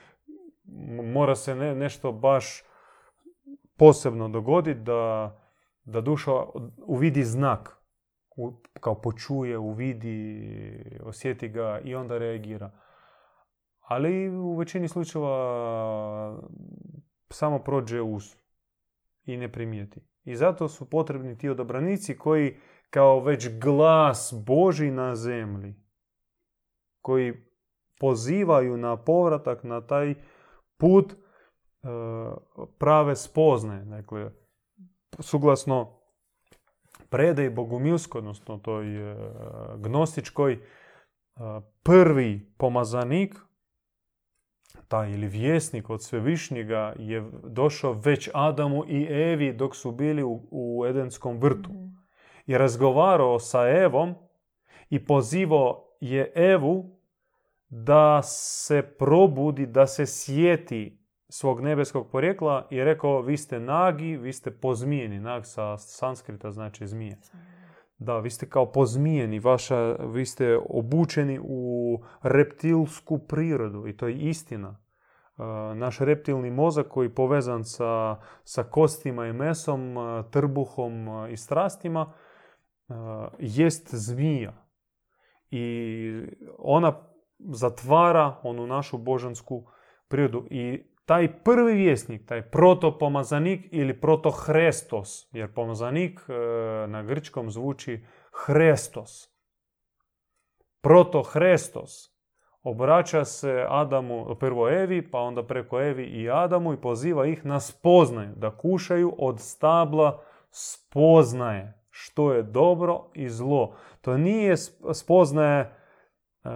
mora 1.03 1.35
se 1.35 1.55
ne, 1.55 1.75
nešto 1.75 2.11
baš 2.11 2.63
posebno 3.77 4.29
dogoditi 4.29 4.79
da, 4.79 5.40
da 5.83 6.01
duša 6.01 6.31
uvidi 6.85 7.23
znak. 7.23 7.77
Kao 8.79 9.01
počuje, 9.01 9.57
uvidi, 9.57 10.99
osjeti 11.03 11.49
ga 11.49 11.79
i 11.83 11.95
onda 11.95 12.17
reagira. 12.17 12.71
Ali 13.79 14.29
u 14.29 14.55
većini 14.55 14.87
slučajeva 14.87 16.41
samo 17.29 17.59
prođe 17.59 18.01
uz 18.01 18.35
i 19.23 19.37
ne 19.37 19.51
primijeti. 19.51 20.01
I 20.23 20.35
zato 20.35 20.67
su 20.67 20.89
potrebni 20.89 21.37
ti 21.37 21.49
odabranici 21.49 22.17
koji 22.17 22.57
kao 22.89 23.19
već 23.19 23.59
glas 23.59 24.33
Boži 24.45 24.91
na 24.91 25.15
zemlji, 25.15 25.75
koji 27.01 27.33
pozivaju 27.99 28.77
na 28.77 29.03
povratak 29.03 29.63
na 29.63 29.81
taj 29.81 30.15
put 30.77 31.13
e, 31.13 31.17
prave 32.77 33.15
spozne. 33.15 33.85
Dakle, 33.85 34.31
suglasno 35.19 36.01
predaji 37.09 37.49
bogumilskoj, 37.49 38.19
odnosno 38.19 38.57
toj 38.57 39.11
e, 39.11 39.15
gnostičkoj, 39.77 40.53
e, 40.53 40.59
prvi 41.83 42.53
pomazanik, 42.57 43.35
taj 44.87 45.11
ili 45.11 45.27
vjesnik 45.27 45.89
od 45.89 46.03
Svevišnjega 46.03 46.93
je 46.99 47.31
došao 47.43 47.93
već 47.93 48.29
Adamu 48.33 48.83
i 48.87 49.03
Evi 49.03 49.53
dok 49.53 49.75
su 49.75 49.91
bili 49.91 50.23
u, 50.23 50.47
u 50.51 50.85
Edenskom 50.85 51.39
vrtu. 51.39 51.69
I 52.45 52.57
razgovarao 52.57 53.39
sa 53.39 53.69
Evom 53.69 54.15
i 54.89 55.05
pozivao 55.05 55.87
je 55.99 56.31
Evu 56.35 57.01
da 57.69 58.21
se 58.23 58.81
probudi, 58.81 59.65
da 59.65 59.87
se 59.87 60.05
sjeti 60.05 61.00
svog 61.31 61.61
nebeskog 61.61 62.09
porijekla 62.11 62.67
i 62.69 62.83
rekao 62.83 63.21
vi 63.21 63.37
ste 63.37 63.59
nagi, 63.59 64.17
vi 64.17 64.33
ste 64.33 64.51
pozmijeni. 64.51 65.19
Nag 65.19 65.45
sa 65.45 65.77
sanskrita 65.77 66.51
znači 66.51 66.87
zmije. 66.87 67.17
Da, 67.97 68.19
vi 68.19 68.29
ste 68.29 68.49
kao 68.49 68.71
pozmijeni, 68.71 69.39
vaša, 69.39 69.93
vi 69.93 70.25
ste 70.25 70.59
obučeni 70.69 71.39
u 71.43 71.97
reptilsku 72.21 73.19
prirodu 73.19 73.87
i 73.87 73.97
to 73.97 74.07
je 74.07 74.15
istina. 74.15 74.77
naš 75.75 75.99
reptilni 75.99 76.51
mozak 76.51 76.87
koji 76.87 77.05
je 77.05 77.15
povezan 77.15 77.63
sa, 77.63 78.17
sa 78.43 78.63
kostima 78.63 79.27
i 79.27 79.33
mesom, 79.33 79.95
trbuhom 80.31 81.07
i 81.29 81.37
strastima, 81.37 82.13
jest 83.39 83.95
zmija. 83.95 84.53
I 85.51 86.23
ona 86.57 86.93
zatvara 87.39 88.39
onu 88.43 88.67
našu 88.67 88.97
božansku 88.97 89.63
prirodu. 90.07 90.47
I 90.49 90.90
taj 91.05 91.43
prvi 91.43 91.73
vjesnik, 91.73 92.27
taj 92.27 92.41
protopomazanik 92.41 93.67
ili 93.71 94.01
protohrestos, 94.01 95.29
jer 95.33 95.53
pomazanik 95.53 96.19
e, 96.27 96.33
na 96.87 97.03
grčkom 97.03 97.51
zvuči 97.51 98.05
hrestos. 98.45 99.29
Protohrestos 100.81 102.11
obraća 102.63 103.25
se 103.25 103.65
Adamu, 103.69 104.35
prvo 104.39 104.69
Evi, 104.69 105.11
pa 105.11 105.19
onda 105.19 105.43
preko 105.43 105.81
Evi 105.81 106.03
i 106.03 106.29
Adamu 106.29 106.73
i 106.73 106.81
poziva 106.81 107.25
ih 107.25 107.45
na 107.45 107.59
spoznaju, 107.59 108.33
da 108.35 108.57
kušaju 108.57 109.15
od 109.17 109.39
stabla 109.39 110.23
spoznaje 110.49 111.81
što 111.89 112.33
je 112.33 112.43
dobro 112.43 113.05
i 113.13 113.29
zlo. 113.29 113.75
To 114.01 114.17
nije 114.17 114.57
spoznaje 114.93 115.61
uh, 116.43 116.51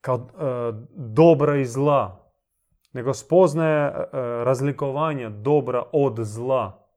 kao 0.00 0.16
uh, 0.16 0.22
dobra 0.96 1.56
i 1.56 1.64
zla, 1.64 2.19
nego 2.92 3.14
spoznaje 3.14 3.88
uh, 3.88 3.94
razlikovanja 4.44 5.28
dobra 5.28 5.82
od 5.92 6.16
zla. 6.18 6.88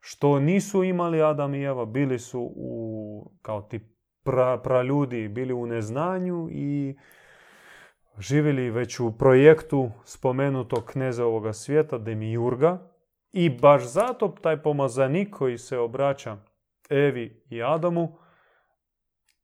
Što 0.00 0.40
nisu 0.40 0.84
imali 0.84 1.22
Adam 1.22 1.54
i 1.54 1.64
Eva, 1.64 1.84
bili 1.84 2.18
su 2.18 2.52
u, 2.56 3.30
kao 3.42 3.62
ti 3.62 3.80
pra, 4.24 4.58
praljudi, 4.58 5.28
bili 5.28 5.52
u 5.52 5.66
neznanju 5.66 6.48
i 6.50 6.98
živjeli 8.18 8.70
već 8.70 9.00
u 9.00 9.12
projektu 9.18 9.90
spomenutog 10.04 10.84
kneza 10.84 11.26
ovoga 11.26 11.52
svijeta, 11.52 11.98
Demiurga, 11.98 12.92
i 13.32 13.50
baš 13.50 13.82
zato 13.82 14.28
taj 14.28 14.62
pomazanik 14.62 15.30
koji 15.30 15.58
se 15.58 15.78
obraća 15.78 16.36
Evi 16.90 17.44
i 17.50 17.62
Adamu 17.62 18.18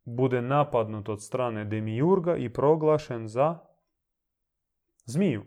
bude 0.04 0.42
napadnut 0.42 1.08
od 1.08 1.22
strane 1.22 1.64
Demiurga 1.64 2.36
i 2.36 2.52
proglašen 2.52 3.28
za 3.28 3.58
zmiju. 5.08 5.44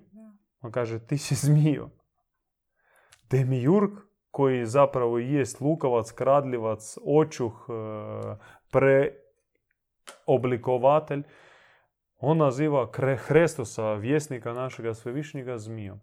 On 0.61 0.71
kaže 0.71 0.99
ti 0.99 1.17
si 1.17 1.35
zmijo. 1.35 1.89
Demiurg 3.29 3.91
koji 4.31 4.65
zapravo 4.65 5.17
jest 5.17 5.61
lukavac, 5.61 6.11
kradljivac, 6.11 6.97
očuh, 7.05 7.67
e, 7.69 7.73
preoblikovatelj, 10.25 11.23
on 12.17 12.37
naziva 12.37 12.87
Hrestosa, 13.17 13.93
vjesnika 13.93 14.53
našega 14.53 14.93
svevišnjega 14.93 15.57
zmijom. 15.57 15.99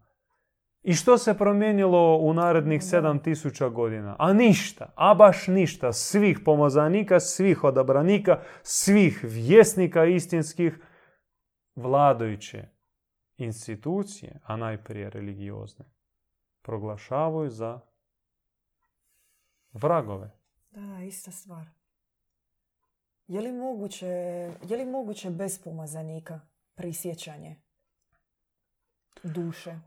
I 0.82 0.94
što 0.94 1.18
se 1.18 1.38
promijenilo 1.38 2.16
u 2.16 2.32
narednih 2.32 2.80
7000 2.80 3.70
godina? 3.70 4.16
A 4.18 4.32
ništa, 4.32 4.92
a 4.96 5.14
baš 5.14 5.46
ništa. 5.46 5.92
Svih 5.92 6.40
pomazanika, 6.44 7.20
svih 7.20 7.64
odabranika, 7.64 8.40
svih 8.62 9.20
vjesnika 9.22 10.04
istinskih, 10.04 10.78
vladajuće 11.76 12.77
institucije, 13.38 14.40
a 14.44 14.56
najprije 14.56 15.10
religiozne, 15.10 15.84
proglašavaju 16.62 17.50
za 17.50 17.80
vragove. 19.72 20.30
Da, 20.70 21.02
ista 21.02 21.30
stvar. 21.30 21.66
Je 23.26 23.40
li 23.40 23.52
moguće, 23.52 24.06
je 24.68 24.76
li 24.76 24.84
moguće 24.84 25.30
bez 25.30 25.62
pomazanika 25.64 26.40
prisjećanje? 26.74 27.56
duše? 29.22 29.78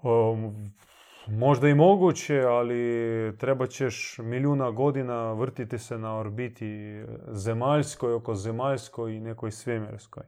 možda 1.28 1.70
i 1.70 1.74
moguće, 1.74 2.42
ali 2.42 3.38
treba 3.38 3.68
ćeš 3.68 4.18
milijuna 4.24 4.72
godina 4.72 5.34
vrtiti 5.34 5.78
se 5.78 5.98
na 5.98 6.18
orbiti 6.18 7.04
zemaljskoj, 7.28 8.14
oko 8.14 8.36
zemaljskoj 8.36 9.16
i 9.16 9.20
nekoj 9.20 9.52
svemirskoj. 9.52 10.24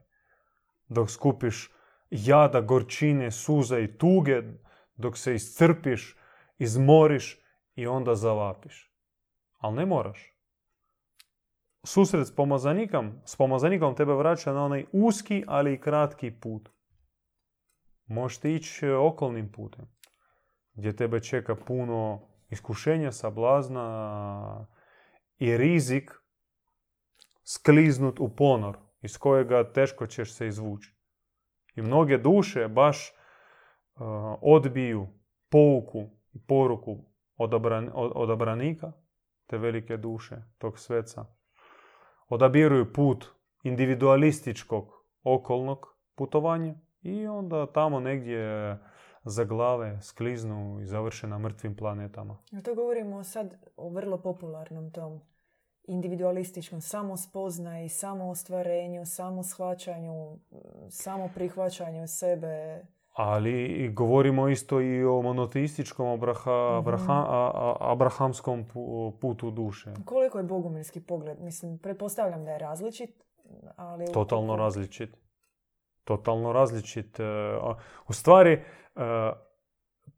Dok 0.87 1.09
skupiš 1.09 1.71
jada, 2.13 2.61
gorčine, 2.61 3.31
suza 3.31 3.79
i 3.79 3.97
tuge, 3.97 4.41
dok 4.95 5.17
se 5.17 5.35
iscrpiš, 5.35 6.17
izmoriš 6.57 7.39
i 7.75 7.87
onda 7.87 8.15
zavapiš. 8.15 8.93
Ali 9.57 9.75
ne 9.75 9.85
moraš. 9.85 10.33
Susret 11.85 12.27
s 12.27 12.35
pomazanikom, 12.35 13.21
s 13.25 13.35
pomazanikom 13.35 13.95
tebe 13.95 14.13
vraća 14.13 14.53
na 14.53 14.65
onaj 14.65 14.85
uski, 14.91 15.43
ali 15.47 15.73
i 15.73 15.81
kratki 15.81 16.31
put 16.31 16.69
možete 18.05 18.53
ići 18.53 18.89
okolnim 18.89 19.51
putem 19.51 19.85
gdje 20.73 20.95
tebe 20.95 21.19
čeka 21.19 21.55
puno 21.55 22.21
iskušenja, 22.49 23.11
sablazna 23.11 24.67
i 25.37 25.57
rizik 25.57 26.11
skliznut 27.43 28.19
u 28.19 28.35
ponor 28.35 28.77
iz 29.01 29.17
kojega 29.17 29.71
teško 29.73 30.07
ćeš 30.07 30.33
se 30.33 30.47
izvući. 30.47 30.92
I 31.75 31.81
mnoge 31.81 32.17
duše 32.17 32.67
baš 32.67 33.09
e, 33.09 33.13
odbiju 34.41 35.07
pouku 35.49 36.09
i 36.33 36.45
poruku 36.47 37.05
odabranika, 38.15 38.91
te 39.47 39.57
velike 39.57 39.97
duše, 39.97 40.35
tog 40.57 40.79
sveca. 40.79 41.25
Odabiruju 42.29 42.93
put 42.93 43.25
individualističkog 43.63 44.91
okolnog 45.23 45.97
putovanja 46.15 46.75
i 47.01 47.27
onda 47.27 47.65
tamo 47.65 47.99
negdje 47.99 48.77
za 49.23 49.43
glave 49.43 50.01
skliznu 50.01 50.79
i 50.81 50.85
završe 50.85 51.27
na 51.27 51.37
mrtvim 51.37 51.75
planetama. 51.75 52.37
To 52.63 52.75
govorimo 52.75 53.23
sad 53.23 53.53
o 53.77 53.89
vrlo 53.89 54.21
popularnom 54.21 54.91
tom 54.91 55.21
individualističkom 55.83 56.81
samospoznaju, 56.81 57.89
samoostvarenju, 57.89 59.03
shvaćanju, 59.43 60.37
samo 60.89 61.29
prihvaćanju 61.35 62.07
sebe. 62.07 62.85
Ali 63.13 63.89
govorimo 63.93 64.49
isto 64.49 64.81
i 64.81 65.03
o 65.03 65.21
monoteističkom 65.21 66.07
abraha, 66.07 66.79
mhm. 66.81 67.11
abrahamskom 67.79 68.65
putu 69.21 69.51
duše. 69.51 69.93
Koliko 70.05 70.37
je 70.37 70.43
bogumilski 70.43 71.01
pogled? 71.01 71.41
Mislim, 71.41 71.77
pretpostavljam 71.77 72.45
da 72.45 72.51
je 72.51 72.59
različit. 72.59 73.23
Ali 73.75 74.11
Totalno 74.13 74.55
različit 74.55 75.23
totalno 76.03 76.53
različit. 76.53 77.19
E, 77.19 77.23
u 78.07 78.13
stvari, 78.13 78.51
e, 78.51 78.61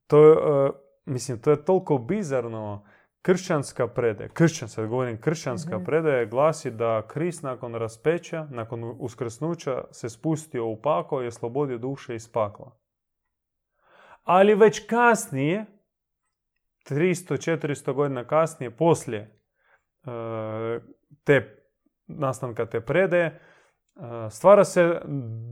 to, 0.08 0.18
e, 0.32 0.72
mislim, 1.06 1.42
to 1.42 1.52
je 1.52 1.66
toliko 1.66 1.98
bizarno. 1.98 2.86
Kršćanska 3.26 3.88
predaja, 3.88 4.30
kršćanska, 4.30 4.86
govorim 4.86 5.22
kršćanska 5.22 5.78
mm 5.78 5.86
predaja 5.86 6.26
glasi 6.26 6.72
da 6.72 7.08
Krist 7.08 7.44
nakon 7.44 7.76
raspeća, 7.76 8.48
nakon 8.52 8.96
uskrsnuća 9.00 9.84
se 9.92 10.10
spustio 10.10 10.66
u 10.66 10.82
pakao 10.82 11.24
i 11.24 11.28
oslobodio 11.28 11.78
duše 11.78 12.16
iz 12.16 12.32
pakla. 12.32 12.78
Ali 14.24 14.56
već 14.56 14.88
kasnije, 14.88 15.66
300-400 16.90 17.94
godina 17.94 18.28
kasnije, 18.28 18.78
poslije 18.78 19.40
te 21.24 21.66
nastanka 22.08 22.66
te 22.66 22.82
predaje, 22.82 23.40
stvara 24.30 24.66
se 24.66 25.02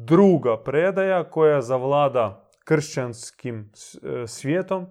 druga 0.06 0.64
predaja 0.64 1.30
koja 1.30 1.62
zavlada 1.62 2.50
kršćanskim 2.66 3.72
e, 4.04 4.28
svijetom 4.28 4.88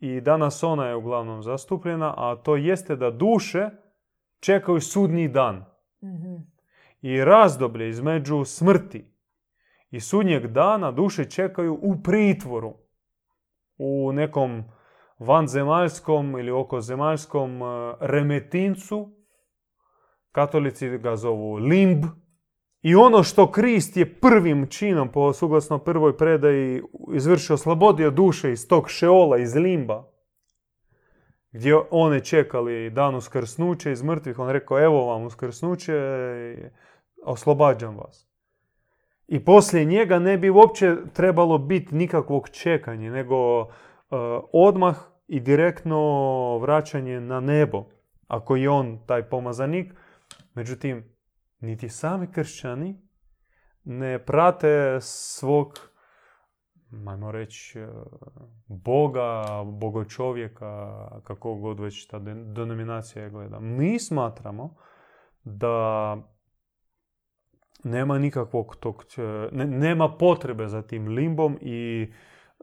i 0.00 0.20
danas 0.20 0.62
ona 0.62 0.86
je 0.86 0.96
uglavnom 0.96 1.42
zastupljena, 1.42 2.14
a 2.16 2.36
to 2.36 2.56
jeste 2.56 2.96
da 2.96 3.10
duše 3.10 3.70
čekaju 4.40 4.80
sudnji 4.80 5.28
dan. 5.28 5.64
Mhm. 6.02 6.34
I 7.02 7.24
razdoblje 7.24 7.88
između 7.88 8.44
smrti 8.44 9.10
i 9.90 10.00
sudnjeg 10.00 10.46
dana 10.46 10.90
duše 10.92 11.24
čekaju 11.24 11.78
u 11.82 12.02
pritvoru. 12.02 12.74
U 13.78 14.12
nekom 14.12 14.64
vanzemaljskom 15.18 16.38
ili 16.38 16.50
okozemaljskom 16.50 17.62
e, 17.62 17.94
remetincu. 18.00 19.12
Katolici 20.32 20.98
ga 20.98 21.16
zovu 21.16 21.54
limb, 21.54 22.04
i 22.82 22.94
ono 22.94 23.22
što 23.22 23.52
Krist 23.52 23.96
je 23.96 24.14
prvim 24.14 24.66
činom, 24.66 25.08
po 25.08 25.32
suglasno 25.32 25.78
prvoj 25.78 26.16
predaji, 26.16 26.82
izvršio, 27.14 27.54
oslobodio 27.54 28.10
duše 28.10 28.52
iz 28.52 28.68
tog 28.68 28.90
šeola, 28.90 29.38
iz 29.38 29.54
limba, 29.54 30.04
gdje 31.52 31.76
one 31.90 32.20
čekali 32.24 32.90
dan 32.90 33.14
uskrsnuće 33.14 33.92
iz 33.92 34.02
mrtvih, 34.02 34.38
on 34.38 34.50
rekao, 34.50 34.80
evo 34.80 35.06
vam 35.06 35.22
uskrsnuće, 35.22 35.94
oslobađam 37.24 37.96
vas. 37.96 38.30
I 39.28 39.44
poslije 39.44 39.84
njega 39.84 40.18
ne 40.18 40.38
bi 40.38 40.50
uopće 40.50 40.96
trebalo 41.12 41.58
biti 41.58 41.94
nikakvog 41.94 42.48
čekanja, 42.48 43.10
nego 43.10 43.60
uh, 43.60 43.68
odmah 44.52 44.96
i 45.28 45.40
direktno 45.40 46.58
vraćanje 46.58 47.20
na 47.20 47.40
nebo, 47.40 47.84
ako 48.28 48.56
je 48.56 48.70
on 48.70 48.98
taj 49.06 49.22
pomazanik. 49.22 49.94
Međutim, 50.54 51.09
niti 51.60 51.88
sami 51.88 52.32
kršćani 52.32 53.00
ne 53.84 54.24
prate 54.24 54.98
svog 55.00 55.90
majmo 56.90 57.32
reći, 57.32 57.78
e, 57.78 57.88
Boga, 58.66 59.44
bogočovjeka, 59.64 61.08
kako 61.24 61.54
god 61.54 61.80
već 61.80 62.06
ta 62.06 62.18
denominacija 62.54 63.28
gleda. 63.28 63.60
Mi 63.60 63.98
smatramo 63.98 64.74
da 65.44 66.16
nema 67.84 68.18
nikakvog 68.18 68.76
tog, 68.76 69.04
e, 69.18 69.48
nema 69.66 70.16
potrebe 70.16 70.68
za 70.68 70.82
tim 70.82 71.08
limbom 71.08 71.58
i 71.60 72.12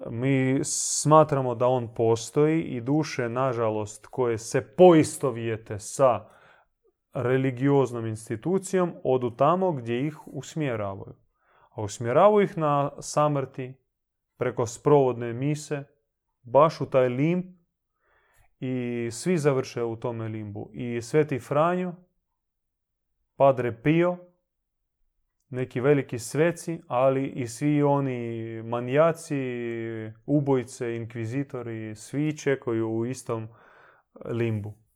mi 0.09 0.59
smatramo 0.63 1.55
da 1.55 1.67
on 1.67 1.93
postoji 1.95 2.61
i 2.61 2.81
duše, 2.81 3.29
nažalost, 3.29 4.07
koje 4.07 4.37
se 4.37 4.61
poistovijete 4.75 5.79
sa 5.79 6.25
religioznom 7.23 8.05
institucijom, 8.05 8.93
odu 9.03 9.29
tamo 9.29 9.71
gdje 9.71 10.07
ih 10.07 10.27
usmjeravaju. 10.27 11.15
A 11.69 11.81
usmjeravaju 11.81 12.43
ih 12.43 12.57
na 12.57 12.91
samrti, 12.99 13.73
preko 14.37 14.65
sprovodne 14.65 15.33
mise, 15.33 15.83
baš 16.41 16.81
u 16.81 16.85
taj 16.85 17.09
limb 17.09 17.45
i 18.59 19.07
svi 19.11 19.37
završe 19.37 19.83
u 19.83 19.95
tome 19.95 20.27
limbu. 20.27 20.69
I 20.73 21.01
Sveti 21.01 21.39
Franjo, 21.39 21.93
Padre 23.35 23.81
Pio, 23.83 24.17
neki 25.49 25.81
veliki 25.81 26.19
sveci, 26.19 26.81
ali 26.87 27.27
i 27.27 27.47
svi 27.47 27.83
oni 27.83 28.61
manijaci, 28.63 29.35
ubojice, 30.25 30.95
inkvizitori, 30.95 31.95
svi 31.95 32.37
čekaju 32.37 32.89
u 32.89 33.05
istom 33.05 33.47
limbu. 34.25 34.86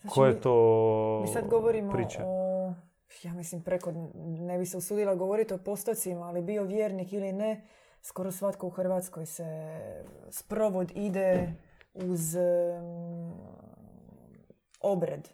Znači, 0.00 0.14
Ko 0.14 0.26
je 0.26 0.40
to 0.40 1.20
Mi 1.20 1.28
sad 1.28 1.48
govorimo 1.48 1.92
priča? 1.92 2.22
o, 2.26 2.74
ja 3.22 3.32
mislim 3.32 3.62
preko, 3.62 3.92
ne 4.14 4.58
bi 4.58 4.66
se 4.66 4.76
usudila 4.76 5.14
govoriti 5.14 5.54
o 5.54 5.58
postocima, 5.58 6.26
ali 6.26 6.42
bio 6.42 6.64
vjernik 6.64 7.12
ili 7.12 7.32
ne, 7.32 7.68
skoro 8.02 8.32
svatko 8.32 8.66
u 8.66 8.70
Hrvatskoj 8.70 9.26
se 9.26 9.78
sprovod 10.30 10.92
ide 10.94 11.54
uz 11.94 12.34
um, 12.34 13.32
obred. 14.80 15.28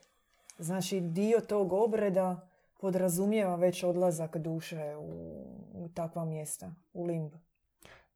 Znači 0.58 1.00
dio 1.00 1.40
tog 1.40 1.72
obreda 1.72 2.48
podrazumijeva 2.80 3.56
već 3.56 3.84
odlazak 3.84 4.36
duše 4.36 4.96
u, 4.96 5.44
u 5.74 5.88
takva 5.94 6.24
mjesta, 6.24 6.74
u 6.92 7.04
limb. 7.04 7.32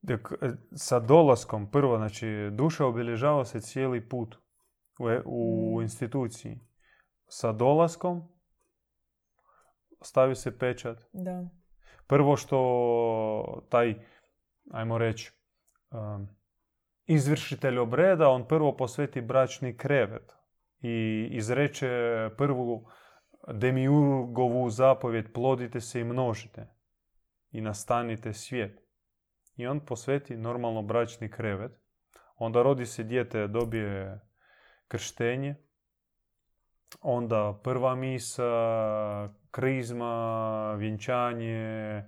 Dok, 0.02 0.32
e, 0.42 0.50
sa 0.76 1.00
dolaskom, 1.00 1.70
prvo, 1.70 1.96
znači, 1.96 2.26
duša 2.52 2.87
obilježava 2.87 3.44
se 3.44 3.61
cijeli 3.61 4.08
put 4.08 4.37
u, 4.98 5.08
e- 5.11 5.22
Mm. 5.26 5.82
instituciji. 5.82 6.61
Sa 7.26 7.52
dolaskom 7.52 8.28
stavi 10.00 10.34
se 10.34 10.58
pečat. 10.58 10.98
Da. 11.12 11.48
Prvo 12.06 12.37
što 12.37 13.66
taj, 13.68 13.94
ajmo 14.70 14.98
reći, 14.98 15.32
um, 15.90 16.28
izvršitelj 17.06 17.78
obreda, 17.78 18.28
on 18.28 18.48
prvo 18.48 18.76
posveti 18.76 19.20
bračni 19.20 19.76
krevet 19.76 20.32
i 20.80 21.28
izreče 21.30 21.88
prvu 22.37 22.88
demiurgovu 23.54 24.70
zapovjed 24.70 25.32
plodite 25.32 25.80
se 25.80 26.00
i 26.00 26.04
množite 26.04 26.66
i 27.50 27.61
nastanite 27.61 28.32
svijet. 28.32 28.80
I 29.56 29.66
on 29.66 29.80
posveti 29.80 30.37
normalno 30.37 30.82
bračni 30.82 31.30
krevet. 31.30 31.72
Onda 32.37 32.62
rodi 32.62 32.87
se 32.87 33.02
dijete, 33.02 33.46
dobije 33.46 34.20
krštenje. 34.88 35.55
Onda 37.01 37.61
prva 37.62 37.94
misa, 37.94 38.48
krizma, 39.51 40.74
vjenčanje 40.74 42.05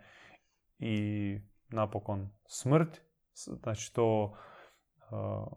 i 0.79 1.39
napokon 1.69 2.31
smrt. 2.47 3.01
Znači 3.35 3.95
to, 3.95 4.33
uh, 5.11 5.49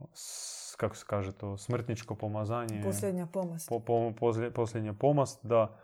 kako 0.78 0.96
se 0.96 1.06
kaže 1.08 1.32
to, 1.32 1.58
smrtničko 1.58 2.16
pomazanje. 2.16 2.82
Posljednja 2.84 3.26
pomast. 3.26 3.70
Po, 3.70 3.80
po, 3.80 4.14
poslje- 4.20 4.52
posljednja 4.54 4.94
pomast, 4.94 5.46
da. 5.46 5.80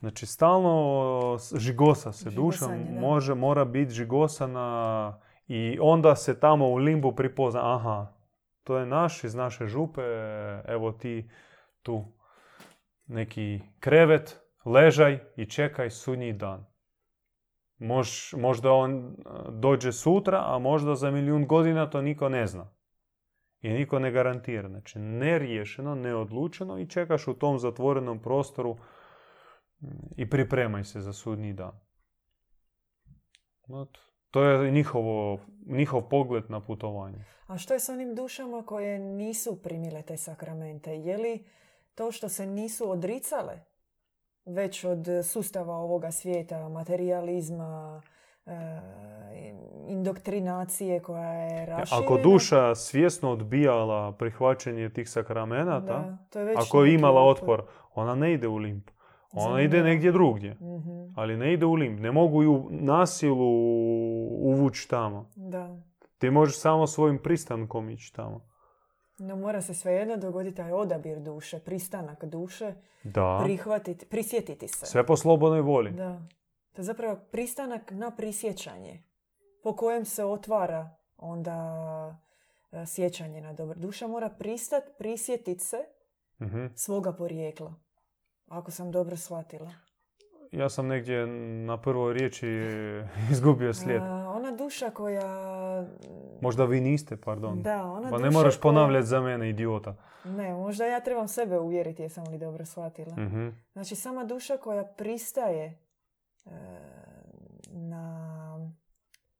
Znači, 0.00 0.26
stalno 0.26 1.36
žigosa 1.56 2.12
se 2.12 2.30
duša, 2.30 2.66
može, 3.00 3.34
mora 3.34 3.64
biti 3.64 3.92
žigosana 3.92 5.20
i 5.46 5.78
onda 5.80 6.16
se 6.16 6.40
tamo 6.40 6.68
u 6.68 6.74
limbu 6.76 7.12
pripozna, 7.12 7.74
aha, 7.74 8.12
to 8.68 8.78
je 8.78 8.86
naš 8.86 9.24
iz 9.24 9.34
naše 9.34 9.66
župe, 9.66 10.02
evo 10.64 10.92
ti 10.92 11.30
tu 11.82 12.04
neki 13.06 13.60
krevet, 13.80 14.40
ležaj 14.64 15.18
i 15.36 15.46
čekaj 15.46 15.90
sudnji 15.90 16.32
dan. 16.32 16.66
Mož, 17.78 18.08
možda 18.36 18.72
on 18.72 18.96
e, 18.96 19.12
dođe 19.50 19.92
sutra, 19.92 20.42
a 20.46 20.58
možda 20.58 20.94
za 20.94 21.10
milijun 21.10 21.46
godina 21.46 21.90
to 21.90 22.02
niko 22.02 22.28
ne 22.28 22.46
zna. 22.46 22.70
I 23.60 23.70
niko 23.70 23.98
ne 23.98 24.10
garantira. 24.10 24.68
Znači, 24.68 24.98
neriješeno, 24.98 25.94
neodlučeno 25.94 26.78
i 26.78 26.88
čekaš 26.88 27.28
u 27.28 27.34
tom 27.34 27.58
zatvorenom 27.58 28.22
prostoru 28.22 28.76
mm, 29.80 29.86
i 30.16 30.30
pripremaj 30.30 30.84
se 30.84 31.00
za 31.00 31.12
sudnji 31.12 31.52
dan. 31.52 31.80
To 34.30 34.42
je 34.42 34.70
njihovo, 34.70 35.40
njihov 35.66 36.08
pogled 36.08 36.50
na 36.50 36.60
putovanje. 36.60 37.37
A 37.48 37.58
što 37.58 37.74
je 37.74 37.80
s 37.80 37.88
onim 37.88 38.14
dušama 38.14 38.62
koje 38.62 38.98
nisu 38.98 39.62
primile 39.62 40.02
te 40.02 40.16
sakramente? 40.16 40.96
Je 40.96 41.16
li 41.16 41.44
to 41.94 42.12
što 42.12 42.28
se 42.28 42.46
nisu 42.46 42.90
odricale 42.90 43.60
već 44.44 44.84
od 44.84 45.06
sustava 45.24 45.76
ovoga 45.76 46.10
svijeta, 46.10 46.68
materializma, 46.68 48.02
e, 48.46 48.52
indoktrinacije 49.88 51.00
koja 51.00 51.32
je 51.32 51.66
raširena? 51.66 52.04
Ako 52.04 52.18
duša 52.18 52.74
svjesno 52.74 53.30
odbijala 53.30 54.12
prihvaćanje 54.12 54.90
tih 54.90 55.10
sakramenata, 55.10 56.18
Da, 56.32 56.40
je 56.40 56.54
ako 56.56 56.84
je 56.84 56.94
imala 56.94 57.22
otpor, 57.22 57.62
ona 57.94 58.14
ne 58.14 58.32
ide 58.32 58.48
u 58.48 58.56
limb. 58.56 58.82
Ona 59.32 59.60
ide 59.60 59.82
negdje 59.82 60.12
drugdje. 60.12 60.54
Mhm, 60.54 61.12
Ali 61.16 61.36
ne 61.36 61.52
ide 61.52 61.66
u 61.66 61.74
limb. 61.74 62.00
Ne 62.00 62.12
mogu 62.12 62.42
ju 62.42 62.66
nasilu 62.70 63.50
uvući 64.40 64.88
tamo. 64.88 65.30
Da. 65.36 65.87
Ti 66.18 66.30
možeš 66.30 66.56
samo 66.56 66.86
svojim 66.86 67.18
pristankom 67.18 67.90
ići 67.90 68.14
tamo. 68.14 68.48
No 69.18 69.36
mora 69.36 69.62
se 69.62 69.74
svejedno 69.74 70.16
dogoditi 70.16 70.56
taj 70.56 70.72
odabir 70.72 71.18
duše, 71.18 71.58
pristanak 71.58 72.24
duše, 72.24 72.74
Da. 73.04 73.40
prihvatiti, 73.44 74.06
prisjetiti 74.06 74.68
se. 74.68 74.86
Sve 74.86 75.06
po 75.06 75.16
slobodnoj 75.16 75.60
voli. 75.60 75.90
Da. 75.90 76.20
To 76.72 76.80
je 76.80 76.84
zapravo 76.84 77.16
pristanak 77.32 77.90
na 77.90 78.10
prisjećanje 78.10 79.02
po 79.62 79.76
kojem 79.76 80.04
se 80.04 80.24
otvara 80.24 80.90
onda 81.16 81.54
e, 82.72 82.86
sjećanje 82.86 83.40
na 83.40 83.52
dobro. 83.52 83.74
Duša 83.76 84.06
mora 84.06 84.28
pristat, 84.30 84.84
prisjetit 84.98 85.60
se 85.60 85.76
Mhm. 86.40 86.66
svoga 86.74 87.12
porijekla. 87.12 87.74
Ako 88.46 88.70
sam 88.70 88.90
dobro 88.90 89.16
shvatila. 89.16 89.70
Ja 90.52 90.68
sam 90.68 90.86
negdje 90.86 91.26
na 91.66 91.80
prvoj 91.80 92.14
riječi 92.14 92.46
izgubio 93.32 93.74
slijed. 93.74 94.02
A, 94.02 94.27
ona 94.48 94.56
duša 94.56 94.90
koja... 94.90 95.24
Možda 96.40 96.64
vi 96.64 96.80
niste, 96.80 97.16
pardon. 97.16 97.62
Da, 97.62 97.84
ona 97.84 98.10
Pa 98.10 98.18
ne 98.18 98.30
moraš 98.30 98.54
koja- 98.54 98.62
ponavljati 98.62 99.06
za 99.06 99.20
mene, 99.20 99.50
idiota. 99.50 99.94
Ne, 100.24 100.52
možda 100.52 100.86
ja 100.86 101.00
trebam 101.00 101.28
sebe 101.28 101.58
uvjeriti 101.58 102.02
jesam 102.02 102.24
li 102.28 102.38
dobro 102.38 102.64
shvatila. 102.64 103.16
Mhm. 103.16 103.48
Znači, 103.72 103.96
sama 103.96 104.24
duša 104.24 104.56
koja 104.56 104.84
pristaje 104.84 105.78
e, 106.46 106.50
na, 107.66 108.70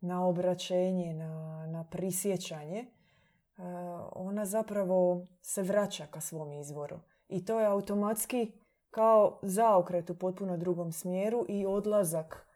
na 0.01 0.27
obraćenje, 0.27 1.15
na, 1.15 1.67
na 1.67 1.85
prisjećanje, 1.85 2.79
e, 2.79 2.87
ona 4.13 4.47
zapravo 4.47 5.27
se 5.43 5.63
vraća 5.63 6.07
ka 6.07 6.21
svom 6.21 6.53
izvoru. 6.53 6.97
I 7.29 7.45
to 7.45 7.61
je 7.61 7.67
automatski 7.67 8.53
kao 8.91 9.39
zaokret 9.43 10.11
u 10.11 10.15
potpuno 10.15 10.57
drugom 10.57 10.93
smjeru 10.93 11.45
i 11.49 11.67
odlazak 11.67 12.48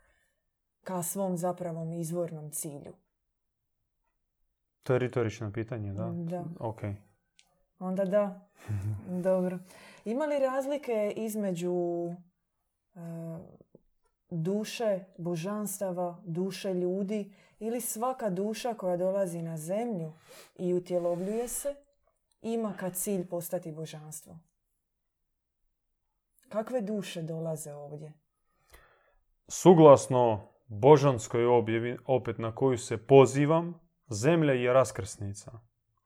ka 0.85 1.03
svom 1.03 1.37
zapravom 1.37 1.93
izvornom 1.93 2.51
cilju. 2.51 2.93
To 4.83 4.93
je 4.93 4.99
retorično 4.99 5.53
pitanje, 5.53 5.93
da? 5.93 6.11
Da. 6.13 6.45
Ok. 6.59 6.83
Onda 7.79 8.05
da. 8.05 8.49
Dobro. 9.29 9.59
Ima 10.05 10.25
li 10.25 10.39
razlike 10.39 11.13
između 11.17 11.75
e, 12.95 12.99
duše 14.31 15.05
božanstava, 15.19 16.19
duše 16.25 16.75
ljudi 16.75 17.33
ili 17.59 17.81
svaka 17.81 18.31
duša 18.31 18.75
koja 18.75 18.97
dolazi 18.97 19.43
na 19.43 19.57
zemlju 19.57 20.13
i 20.59 20.75
utjelovljuje 20.75 21.49
se 21.49 21.75
ima 22.43 22.75
ka 22.77 22.91
cilj 22.91 23.27
postati 23.27 23.73
božanstvo? 23.73 24.39
Kakve 26.49 26.81
duše 26.81 27.23
dolaze 27.23 27.73
ovdje? 27.73 28.13
Suglasno 29.49 30.52
božanskoj 30.81 31.47
objavi, 31.47 31.97
opet 32.07 32.39
na 32.39 32.55
koju 32.55 32.79
se 32.79 32.97
pozivam, 33.07 33.75
zemlja 34.09 34.53
je 34.53 34.73
raskrsnica. 34.73 35.61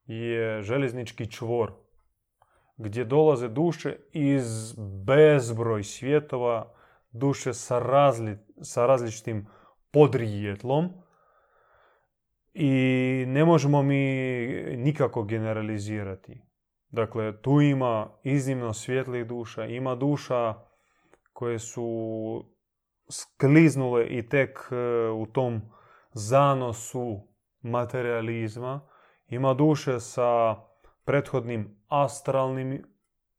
Je 0.05 0.61
željeznički 0.61 1.31
čvor 1.31 1.73
gdje 2.77 3.05
dolaze 3.05 3.47
duše 3.47 3.95
iz 4.13 4.73
bezbroj 5.05 5.83
svjetova, 5.83 6.73
duše 7.11 7.53
sa, 7.53 7.79
razli, 7.79 8.37
sa 8.61 8.85
različitim 8.85 9.47
podrijetlom 9.91 10.89
I 12.59 13.25
ne 13.27 13.45
možemo 13.45 13.83
mi 13.83 14.03
nikako 14.77 15.23
generalizirati. 15.23 16.41
Dakle, 16.89 17.41
tu 17.41 17.61
ima 17.61 18.09
iznimno 18.23 18.73
svjetlih 18.73 19.27
duša, 19.27 19.65
ima 19.65 19.95
duša 19.95 20.53
koje 21.33 21.59
su 21.59 22.56
skliznule 23.09 24.07
i 24.07 24.29
tek 24.29 24.59
e, 24.71 24.75
u 25.09 25.25
tom 25.25 25.61
zanosu 26.13 27.27
materializma. 27.61 28.81
Ima 29.27 29.53
duše 29.53 29.99
sa 29.99 30.55
prethodnim 31.05 31.81
astralnim 31.87 32.83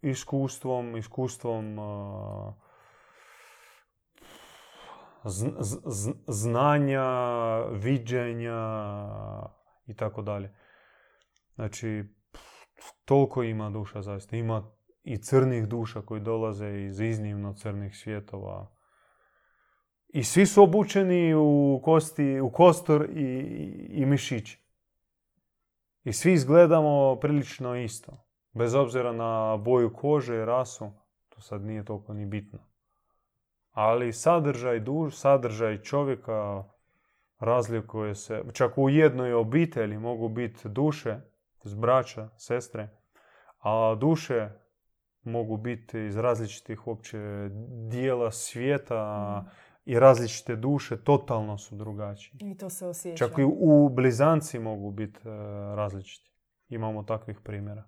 iskustvom, 0.02 0.96
iskustvom 0.96 1.78
uh, 1.78 2.54
znanja, 6.26 7.04
viđenja 7.72 8.60
i 9.86 9.94
tako 9.96 10.22
dalje. 10.22 10.54
Znači, 11.54 12.04
toliko 13.04 13.42
ima 13.42 13.70
duša 13.70 14.02
zaista. 14.02 14.36
Ima 14.36 14.70
i 15.02 15.18
crnih 15.18 15.68
duša 15.68 16.02
koji 16.02 16.20
dolaze 16.20 16.84
iz 16.84 17.00
iznimno 17.00 17.54
crnih 17.54 17.96
svjetova. 17.96 18.77
I 20.08 20.24
svi 20.24 20.46
su 20.46 20.62
obučeni 20.62 21.34
u, 21.34 21.80
kosti, 21.84 22.40
u 22.40 22.50
kostor 22.50 23.08
i, 23.10 23.28
i 23.90 24.06
mišić. 24.06 24.56
I 26.04 26.12
svi 26.12 26.32
izgledamo 26.32 27.16
prilično 27.20 27.76
isto. 27.76 28.24
Bez 28.52 28.74
obzira 28.74 29.12
na 29.12 29.56
boju 29.56 29.92
kože 29.92 30.36
i 30.36 30.44
rasu, 30.44 30.92
to 31.28 31.40
sad 31.40 31.62
nije 31.62 31.84
toliko 31.84 32.14
ni 32.14 32.26
bitno. 32.26 32.58
Ali 33.70 34.12
sadržaj 34.12 34.80
duš, 34.80 35.16
sadržaj 35.16 35.82
čovjeka 35.82 36.64
razlikuje 37.38 38.14
se. 38.14 38.42
Čak 38.52 38.78
u 38.78 38.88
jednoj 38.88 39.32
obitelji 39.32 39.98
mogu 39.98 40.28
biti 40.28 40.68
duše, 40.68 41.16
braća, 41.76 42.28
sestre, 42.36 42.88
a 43.58 43.94
duše 43.94 44.48
mogu 45.22 45.56
biti 45.56 46.00
iz 46.00 46.16
različitih 46.16 46.86
uopće 46.86 47.18
dijela 47.90 48.30
svijeta 48.30 49.40
mm. 49.40 49.67
I 49.88 49.98
različite 49.98 50.56
duše 50.56 51.04
totalno 51.04 51.58
su 51.58 51.76
drugačije. 51.76 52.38
I 52.40 52.56
to 52.56 52.70
se 52.70 52.86
osjeća. 52.86 53.26
Čak 53.26 53.38
i 53.38 53.44
u 53.44 53.88
blizanci 53.88 54.58
mogu 54.58 54.90
biti 54.90 55.18
e, 55.24 55.30
različiti. 55.76 56.30
Imamo 56.68 57.02
takvih 57.02 57.40
primjera. 57.44 57.84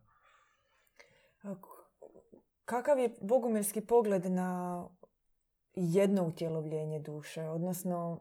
Kakav 2.65 2.99
je 2.99 3.17
bogumilski 3.21 3.81
pogled 3.81 4.27
na 4.27 4.85
jedno 5.75 6.27
utjelovljenje 6.27 7.01
duše? 7.01 7.43
Odnosno, 7.43 8.21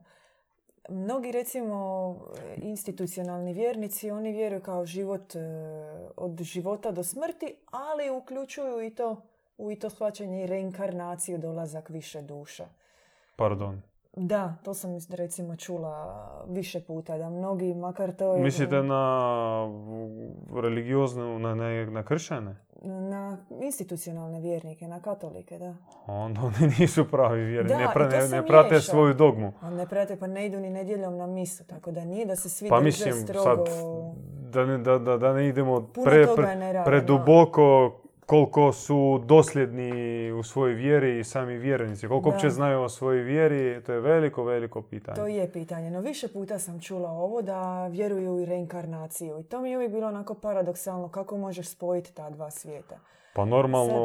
mnogi 0.89 1.31
recimo 1.31 2.15
institucionalni 2.55 3.53
vjernici, 3.53 4.11
oni 4.11 4.31
vjeruju 4.31 4.61
kao 4.61 4.85
život 4.85 5.35
e, 5.35 5.39
od 6.17 6.41
života 6.41 6.91
do 6.91 7.03
smrti, 7.03 7.55
ali 7.71 8.09
uključuju 8.09 8.81
i 8.85 8.95
to 8.95 9.21
u 9.57 9.71
i 9.71 9.79
to 9.79 9.89
shvaćanje 9.89 10.43
i 10.43 10.47
reinkarnaciju, 10.47 11.37
dolazak 11.37 11.89
više 11.89 12.21
duša. 12.21 12.67
Pardon. 13.39 13.81
Da, 14.15 14.55
to 14.63 14.73
sam 14.73 14.91
recimo 15.09 15.55
čula 15.55 16.45
više 16.47 16.81
puta, 16.81 17.17
da 17.17 17.29
mnogi, 17.29 17.73
makar 17.73 18.11
to 18.11 18.33
je... 18.33 18.41
Mislite 18.41 18.83
na 18.83 19.67
religioznu, 20.61 21.39
na, 21.39 21.55
na, 21.55 21.85
na 21.85 22.03
kršćane? 22.03 22.55
Na 22.83 23.37
institucionalne 23.61 24.39
vjernike, 24.39 24.87
na 24.87 25.01
katolike, 25.01 25.57
da. 25.57 25.75
Onda 26.07 26.41
oni 26.41 26.73
nisu 26.79 27.05
pravi 27.11 27.41
vjerni, 27.41 27.71
ne, 27.71 27.87
ne, 28.31 28.45
prate 28.47 28.81
svoju 28.81 29.13
dogmu. 29.13 29.53
On 29.61 29.73
ne 29.73 29.87
prate, 29.87 30.15
pa 30.19 30.27
ne 30.27 30.45
idu 30.45 30.59
ni 30.59 30.69
nedjeljom 30.69 31.17
na 31.17 31.27
misu, 31.27 31.63
tako 31.67 31.91
da 31.91 32.05
nije 32.05 32.25
da 32.25 32.35
se 32.35 32.49
svi 32.49 32.69
pa 32.69 32.79
mislim, 32.79 33.13
strogo... 33.13 33.65
Sad, 33.65 33.75
da 34.53 34.65
ne, 34.65 34.77
da, 34.77 34.97
da, 34.97 35.17
da 35.17 35.33
ne 35.33 35.47
idemo 35.47 35.81
pre, 36.05 36.27
pre, 36.35 36.83
preduboko 36.85 37.99
koliko 38.29 38.71
su 38.73 39.21
dosljedni 39.25 40.31
u 40.31 40.43
svojoj 40.43 40.73
vjeri 40.73 41.19
i 41.19 41.23
sami 41.23 41.57
vjernici. 41.57 42.07
Koliko 42.07 42.29
uopće 42.29 42.49
znaju 42.49 42.81
o 42.81 42.89
svojoj 42.89 43.21
vjeri, 43.21 43.83
to 43.83 43.93
je 43.93 43.99
veliko, 43.99 44.43
veliko 44.43 44.81
pitanje. 44.81 45.15
To 45.15 45.27
je 45.27 45.51
pitanje. 45.51 45.91
No 45.91 46.01
više 46.01 46.27
puta 46.27 46.59
sam 46.59 46.79
čula 46.79 47.09
ovo 47.09 47.41
da 47.41 47.87
vjeruju 47.87 48.31
u 48.31 48.45
reinkarnaciju. 48.45 49.39
I 49.39 49.43
to 49.43 49.61
mi 49.61 49.71
je 49.71 49.77
uvijek 49.77 49.91
bilo 49.91 50.07
onako 50.07 50.33
paradoksalno 50.33 51.09
kako 51.09 51.37
možeš 51.37 51.69
spojiti 51.69 52.15
ta 52.15 52.29
dva 52.29 52.51
svijeta. 52.51 52.99
Pa 53.35 53.45
normalno 53.45 53.99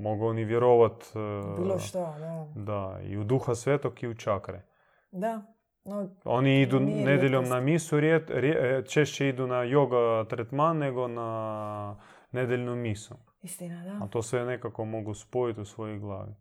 mogu 0.00 0.26
oni 0.26 0.44
vjerovat... 0.44 1.02
E, 1.02 1.58
bilo 1.62 1.78
što, 1.78 1.98
da. 1.98 2.46
Da, 2.54 3.00
i 3.02 3.18
u 3.18 3.24
duha 3.24 3.54
svetog 3.54 4.02
i 4.02 4.08
u 4.08 4.14
čakre. 4.14 4.62
Da. 5.10 5.42
No, 5.84 6.08
oni 6.24 6.60
idu 6.60 6.80
nedjeljom 6.80 7.48
na 7.48 7.60
misu, 7.60 7.98
e, 7.98 8.82
češće 8.88 9.28
idu 9.28 9.46
na 9.46 9.56
yoga 9.56 10.28
tretman 10.28 10.78
nego 10.78 11.08
na 11.08 11.96
nedeljnu 12.32 12.76
misu. 12.76 13.14
Istina, 13.42 13.84
da. 13.84 14.04
A 14.04 14.08
to 14.08 14.22
sve 14.22 14.44
nekako 14.44 14.84
mogu 14.84 15.14
spojiti 15.14 15.60
u 15.60 15.64
svojoj 15.64 15.98
glavi. 15.98 16.34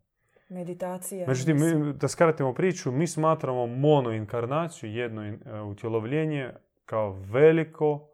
Meditacija. 0.49 1.27
Međutim, 1.27 1.57
da 1.97 2.07
skratimo 2.07 2.53
priču, 2.53 2.91
mi 2.91 3.07
smatramo 3.07 3.67
monoinkarnaciju, 3.67 4.91
jedno 4.91 5.25
e, 5.25 5.61
utjelovljenje, 5.61 6.53
kao 6.85 7.11
veliko, 7.11 8.09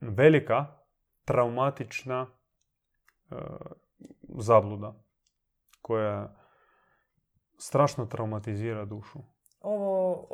velika 0.00 0.66
traumatična 1.24 2.26
e, 3.30 3.34
zabluda 4.38 4.94
koja 5.82 6.36
strašno 7.58 8.06
traumatizira 8.06 8.84
dušu 8.84 9.18
ovo, 9.64 10.28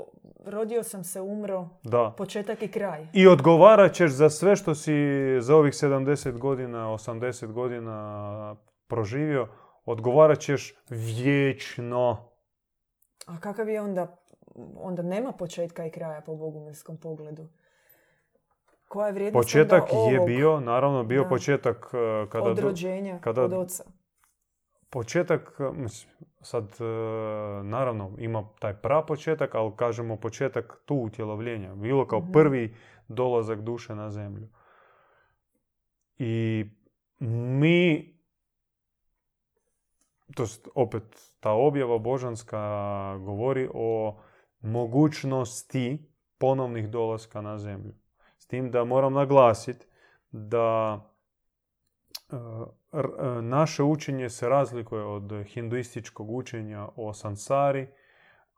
rodio 0.44 0.82
sam 0.82 1.04
se, 1.04 1.20
umro, 1.20 1.68
da. 1.82 2.14
početak 2.16 2.62
i 2.62 2.70
kraj. 2.70 3.06
I 3.12 3.26
odgovarat 3.26 3.92
ćeš 3.92 4.10
za 4.10 4.30
sve 4.30 4.56
što 4.56 4.74
si 4.74 4.92
za 5.40 5.56
ovih 5.56 5.74
70 5.74 6.38
godina, 6.38 6.86
80 6.86 7.52
godina 7.52 8.56
proživio, 8.86 9.48
odgovarat 9.84 10.38
ćeš 10.38 10.74
vječno. 10.88 12.30
A 13.26 13.40
kakav 13.40 13.68
je 13.68 13.80
onda, 13.80 14.16
onda 14.76 15.02
nema 15.02 15.32
početka 15.32 15.86
i 15.86 15.90
kraja 15.90 16.20
po 16.20 16.34
bogumirskom 16.34 16.96
pogledu? 16.96 17.48
Koja 18.88 19.06
je 19.06 19.12
vrijednost 19.12 19.46
Početak 19.46 19.82
je 20.12 20.20
bio, 20.20 20.60
naravno 20.60 21.04
bio 21.04 21.24
početak 21.28 21.90
eh, 21.94 22.28
kada... 22.30 22.50
Od 22.50 22.58
rođenja, 22.58 23.18
kada, 23.20 23.42
od 23.42 23.52
oca. 23.52 23.84
Početak, 24.90 25.58
sad 26.40 26.64
e, 26.64 26.84
naravno 27.62 28.16
ima 28.18 28.48
taj 28.58 28.74
pra 28.74 29.02
početak, 29.02 29.54
ali 29.54 29.72
kažemo 29.76 30.16
početak 30.16 30.82
tu 30.84 30.94
utjelovljenja. 30.94 31.74
Bilo 31.74 32.06
kao 32.06 32.20
mhm. 32.20 32.32
prvi 32.32 32.74
dolazak 33.08 33.60
duše 33.60 33.94
na 33.94 34.10
zemlju. 34.10 34.48
I 36.18 36.64
mi, 37.18 38.14
to 40.34 40.46
opet 40.74 41.02
ta 41.40 41.50
objava 41.50 41.98
božanska 41.98 42.58
govori 43.18 43.68
o 43.74 44.20
mogućnosti 44.60 46.10
ponovnih 46.38 46.88
dolaska 46.88 47.40
na 47.40 47.58
zemlju. 47.58 47.94
S 48.38 48.46
tim 48.46 48.70
da 48.70 48.84
moram 48.84 49.12
naglasiti 49.12 49.86
da 50.30 51.00
e, 51.06 51.09
E, 51.09 51.09
naše 53.42 53.82
učenje 53.82 54.28
se 54.28 54.48
razlikuje 54.48 55.02
od 55.02 55.32
hinduističkog 55.46 56.30
učenja 56.30 56.88
o 56.96 57.12
sansari, 57.12 57.88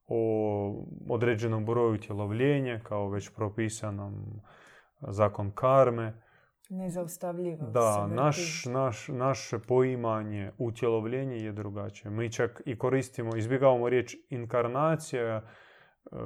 o 0.06 0.84
određenom 1.08 1.64
broju 1.64 1.94
utjelovljenja, 1.94 2.80
kao 2.82 3.08
već 3.08 3.30
propisanom 3.30 4.40
zakon 5.00 5.50
karme. 5.54 6.22
Nezaustavljivo. 6.68 7.66
Da, 7.66 8.06
naš, 8.06 8.64
naš, 8.64 9.08
naše 9.08 9.58
poimanje 9.58 10.52
utjelovljenja 10.58 11.36
je 11.36 11.52
drugačije. 11.52 12.10
Mi 12.10 12.32
čak 12.32 12.62
i 12.64 12.78
koristimo, 12.78 13.36
izbjegavamo 13.36 13.88
riječ 13.88 14.16
inkarnacija, 14.30 15.36
e, 15.36 15.42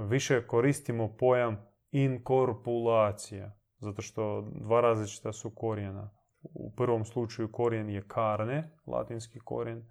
više 0.09 0.46
koristimo 0.46 1.16
pojam 1.18 1.59
inkorpulacija, 1.90 3.52
zato 3.78 4.02
što 4.02 4.48
dva 4.54 4.80
različita 4.80 5.32
su 5.32 5.50
korijena. 5.54 6.15
U 6.54 6.72
prvom 6.76 7.04
slučaju 7.04 7.52
korijen 7.52 7.90
je 7.90 8.04
karne, 8.09 8.70
latinski 8.87 9.40
korijen, 9.44 9.85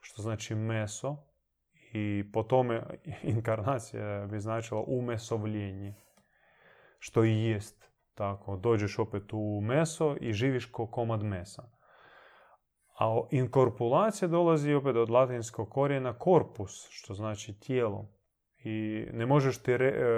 što 0.00 0.22
znači 0.22 0.54
meso. 0.54 1.16
I 1.92 2.24
po 2.32 2.42
tome 2.42 2.82
inkarnacija 3.22 4.26
bi 4.30 4.40
značila 4.40 4.84
umesovljenje. 4.86 5.94
Što 6.98 7.24
i 7.24 7.44
jest 7.44 7.90
tako. 8.14 8.56
Dođeš 8.56 8.98
opet 8.98 9.32
u 9.32 9.60
meso 9.62 10.16
i 10.20 10.32
živiš 10.32 10.66
ko 10.66 10.86
komad 10.86 11.22
mesa. 11.22 11.62
A 12.98 13.20
inkorpulacija 13.30 14.28
dolazi 14.28 14.74
opet 14.74 14.96
od 14.96 15.10
latinskog 15.10 15.70
korijena 15.70 16.18
korpus, 16.18 16.88
što 16.90 17.14
znači 17.14 17.60
tijelo. 17.60 18.08
I 18.64 19.06
ne 19.12 19.26
možeš 19.26 19.62
ti 19.62 19.76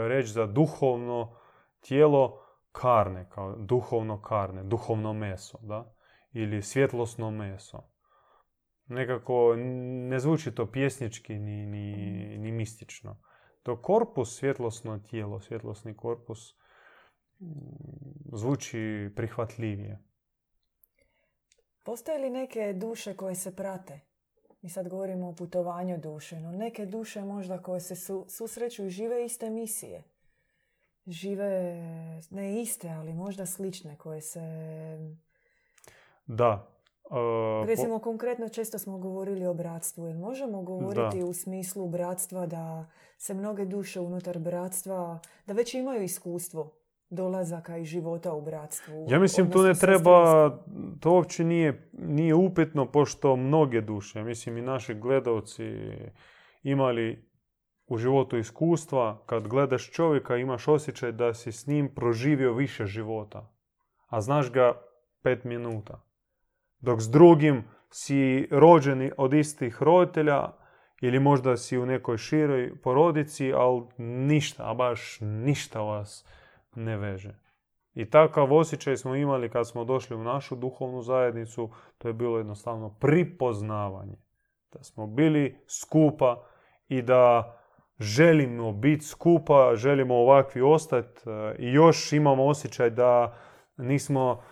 reći 0.09 0.28
za 0.28 0.46
duhovno 0.46 1.37
tijelo 1.80 2.43
karne, 2.74 3.28
kao 3.30 3.56
duhovno 3.56 4.22
karne, 4.22 4.62
duhovno 4.62 5.12
meso, 5.12 5.58
da? 5.62 5.94
Ili 6.32 6.62
svjetlosno 6.62 7.30
meso. 7.30 7.82
Nekako 8.87 9.54
ne 10.08 10.18
zvuči 10.18 10.54
to 10.54 10.70
pjesnički 10.72 11.38
ni, 11.38 11.66
ni, 11.66 11.96
ni 12.38 12.52
mistično. 12.52 13.20
To 13.62 13.82
korpus, 13.82 14.38
svjetlosno 14.38 14.98
tijelo, 14.98 15.40
svjetlosni 15.40 15.96
korpus, 15.96 16.54
zvuči 18.32 19.10
prihvatljivije. 19.16 20.02
Postoje 21.82 22.18
li 22.18 22.30
neke 22.30 22.72
duše 22.72 23.16
koje 23.16 23.34
se 23.34 23.56
prate? 23.56 24.00
Mi 24.62 24.68
sad 24.68 24.88
govorimo 24.88 25.28
o 25.28 25.34
putovanju 25.34 25.98
duše, 25.98 26.40
no 26.40 26.52
neke 26.52 26.87
duše 26.87 27.24
možda 27.24 27.62
koje 27.62 27.80
se 27.80 27.94
susreću 28.28 28.87
i 28.87 28.90
žive 28.90 29.24
iste 29.24 29.50
misije. 29.50 30.13
Žive 31.06 31.76
ne 32.30 32.62
iste, 32.62 32.88
ali 32.88 33.14
možda 33.14 33.46
slične 33.46 33.96
koje 33.96 34.20
se... 34.20 34.40
Da. 36.26 36.68
Uh, 37.04 37.66
Recimo, 37.66 37.98
konkretno 37.98 38.48
često 38.48 38.78
smo 38.78 38.98
govorili 38.98 39.46
o 39.46 39.54
bratstvu. 39.54 40.06
Jel 40.06 40.18
možemo 40.18 40.62
govoriti 40.62 41.22
u 41.22 41.32
smislu 41.32 41.88
bratstva 41.88 42.46
da 42.46 42.86
se 43.18 43.34
mnoge 43.34 43.64
duše 43.64 44.00
unutar 44.00 44.38
bratstva, 44.38 45.18
da 45.46 45.52
već 45.52 45.74
imaju 45.74 46.02
iskustvo 46.02 46.72
dolazaka 47.10 47.76
i 47.76 47.84
života 47.84 48.32
u 48.32 48.40
bratstvu. 48.40 49.06
Ja 49.10 49.18
mislim 49.18 49.50
tu 49.50 49.62
ne 49.62 49.74
treba, 49.74 50.50
to 51.00 51.10
uopće 51.10 51.44
nije, 51.44 51.90
nije 51.92 52.34
upitno 52.34 52.92
pošto 52.92 53.36
mnoge 53.36 53.80
duše, 53.80 54.22
mislim 54.22 54.58
i 54.58 54.62
naši 54.62 54.94
gledalci 54.94 55.64
imali 56.62 57.34
u 57.87 57.99
životu 57.99 58.37
iskustva, 58.37 59.23
kad 59.27 59.49
gledaš 59.49 59.90
čovjeka 59.90 60.37
imaš 60.37 60.68
osjećaj 60.68 61.12
da 61.12 61.35
si 61.35 61.53
s 61.53 61.66
njim 61.66 61.94
proživio 61.94 62.53
više 62.53 62.87
života, 62.87 63.53
a 64.07 64.20
znaš 64.20 64.53
ga 64.53 64.73
pet 65.23 65.44
minuta. 65.44 66.01
Dok 66.81 67.01
s 67.01 67.11
drugim 67.11 67.64
si 67.90 68.49
rođeni 68.51 69.11
od 69.16 69.35
istih 69.35 69.83
roditelja 69.83 70.53
ili 71.01 71.18
možda 71.18 71.57
si 71.57 71.79
u 71.79 71.87
nekoj 71.87 72.18
široj 72.18 72.81
porodici, 72.83 73.53
ali 73.53 73.83
ništa, 73.99 74.70
a 74.70 74.75
baš 74.75 75.18
ništa 75.20 75.81
vas 75.81 76.27
ne 76.75 76.97
veže. 76.97 77.35
I 77.94 78.11
takav 78.11 78.53
osjećaj 78.53 78.97
smo 78.97 79.14
imali 79.14 79.51
kad 79.51 79.68
smo 79.68 79.85
došli 79.85 80.16
u 80.16 80.25
našu 80.25 80.57
duhovnu 80.57 81.03
zajednicu, 81.03 81.70
to 81.99 82.09
je 82.09 82.14
bilo 82.14 82.38
jednostavno 82.38 82.97
pripoznavanje. 83.01 84.16
Da 84.73 84.83
smo 84.83 85.07
bili 85.07 85.59
skupa 85.66 86.44
i 86.88 87.03
da 87.03 87.55
želimo 87.98 88.72
biti 88.72 89.04
skupa, 89.04 89.72
želimo 89.76 90.14
ovakvi 90.14 90.62
ostati 90.62 91.30
e, 91.30 91.57
i 91.59 91.72
još 91.72 92.12
imamo 92.12 92.46
osjećaj 92.46 92.90
da 92.90 93.38
nismo 93.76 94.42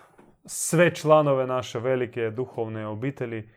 sve 0.44 0.94
članove 0.94 1.46
naše 1.46 1.78
velike 1.78 2.31
duhovne 2.31 2.87
obitelji 2.87 3.48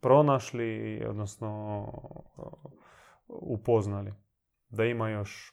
pronašli, 0.00 1.02
odnosno 1.08 1.86
upoznali. 3.28 4.12
Da 4.68 4.84
ima 4.84 5.08
još 5.08 5.52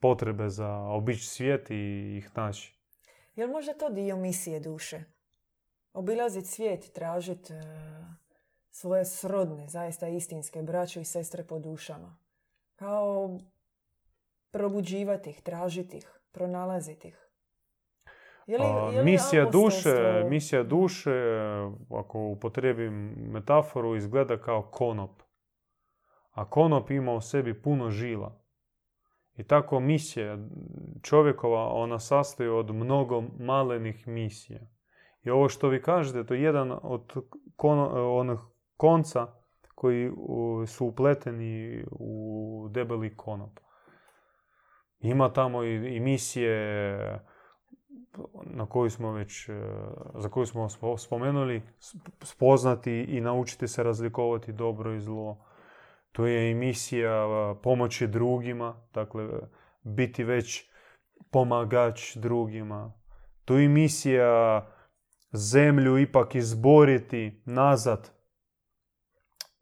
potrebe 0.00 0.48
za 0.48 0.68
obići 0.78 1.26
svijet 1.26 1.70
i 1.70 2.16
ih 2.18 2.30
naći. 2.36 2.76
Je 3.36 3.46
li 3.46 3.52
možda 3.52 3.74
to 3.74 3.90
dio 3.90 4.16
misije 4.16 4.60
duše? 4.60 5.04
Obilaziti 5.92 6.46
svijet, 6.46 6.92
tražiti 6.94 7.52
e, 7.52 7.56
svoje 8.76 9.04
srodne, 9.04 9.68
zaista 9.68 10.08
istinske 10.08 10.62
braće 10.62 11.00
i 11.00 11.04
sestre 11.04 11.44
po 11.44 11.58
dušama. 11.58 12.16
Kao 12.74 13.38
probuđivati 14.50 15.30
ih, 15.30 15.42
tražiti 15.42 15.96
ih, 15.96 16.20
pronalaziti 16.32 17.08
ih. 17.08 17.28
Je 18.46 18.58
li, 18.58 19.04
misija, 19.04 19.50
duše, 19.50 20.24
misija 20.28 20.62
duše, 20.62 21.12
ako 21.90 22.18
upotrijebim 22.18 23.14
metaforu, 23.32 23.96
izgleda 23.96 24.40
kao 24.40 24.62
konop. 24.62 25.22
A 26.30 26.50
konop 26.50 26.90
ima 26.90 27.12
u 27.12 27.20
sebi 27.20 27.62
puno 27.62 27.90
žila. 27.90 28.42
I 29.36 29.44
tako 29.44 29.80
misija 29.80 30.38
čovjekova, 31.02 31.68
ona 31.68 31.98
sastoji 31.98 32.48
od 32.48 32.74
mnogo 32.74 33.22
malenih 33.38 34.08
misija. 34.08 34.60
I 35.22 35.30
ovo 35.30 35.48
što 35.48 35.68
vi 35.68 35.82
kažete, 35.82 36.26
to 36.26 36.34
je 36.34 36.42
jedan 36.42 36.78
od 36.82 37.12
onih 37.94 38.38
konca 38.76 39.26
koji 39.74 40.12
su 40.66 40.86
upleteni 40.86 41.84
u 41.90 42.68
debeli 42.70 43.16
konop. 43.16 43.60
Ima 45.00 45.32
tamo 45.32 45.64
i, 45.64 46.00
misije 46.00 47.20
na 48.44 48.66
koju 48.66 48.90
smo 48.90 49.12
već, 49.12 49.48
e, 49.48 49.52
za 50.14 50.28
koju 50.28 50.46
smo 50.46 50.68
spomenuli, 50.98 51.62
spoznati 52.22 52.92
i 52.92 53.20
naučiti 53.20 53.68
se 53.68 53.82
razlikovati 53.82 54.52
dobro 54.52 54.94
i 54.94 55.00
zlo 55.00 55.46
to 56.16 56.26
je 56.26 56.50
emisija 56.50 57.26
pomoći 57.62 58.06
drugima, 58.06 58.76
dakle 58.94 59.28
biti 59.82 60.24
već 60.24 60.70
pomagač 61.30 62.16
drugima. 62.16 62.92
To 63.44 63.58
je 63.58 63.64
emisija 63.64 64.66
zemlju 65.32 65.98
ipak 65.98 66.34
izboriti 66.34 67.42
nazad 67.44 68.10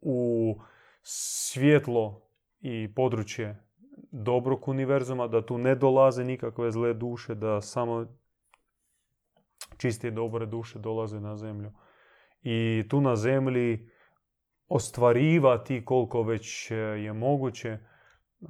u 0.04 0.54
svjetlo 1.02 2.22
i 2.60 2.94
područje 2.94 3.64
dobrog 4.10 4.68
univerzuma, 4.68 5.26
da 5.28 5.46
tu 5.46 5.58
ne 5.58 5.74
dolaze 5.74 6.24
nikakve 6.24 6.70
zle 6.70 6.94
duše, 6.94 7.34
da 7.34 7.60
samo 7.60 8.06
čiste 9.76 10.08
i 10.08 10.10
dobre 10.10 10.46
duše 10.46 10.78
dolaze 10.78 11.20
na 11.20 11.36
zemlju. 11.36 11.72
I 12.42 12.84
tu 12.90 13.00
na 13.00 13.16
zemlji 13.16 13.90
ostvarivati 14.68 15.84
koliko 15.84 16.22
već 16.22 16.70
e, 16.70 16.74
je 16.74 17.12
moguće 17.12 17.78
um, 18.40 18.48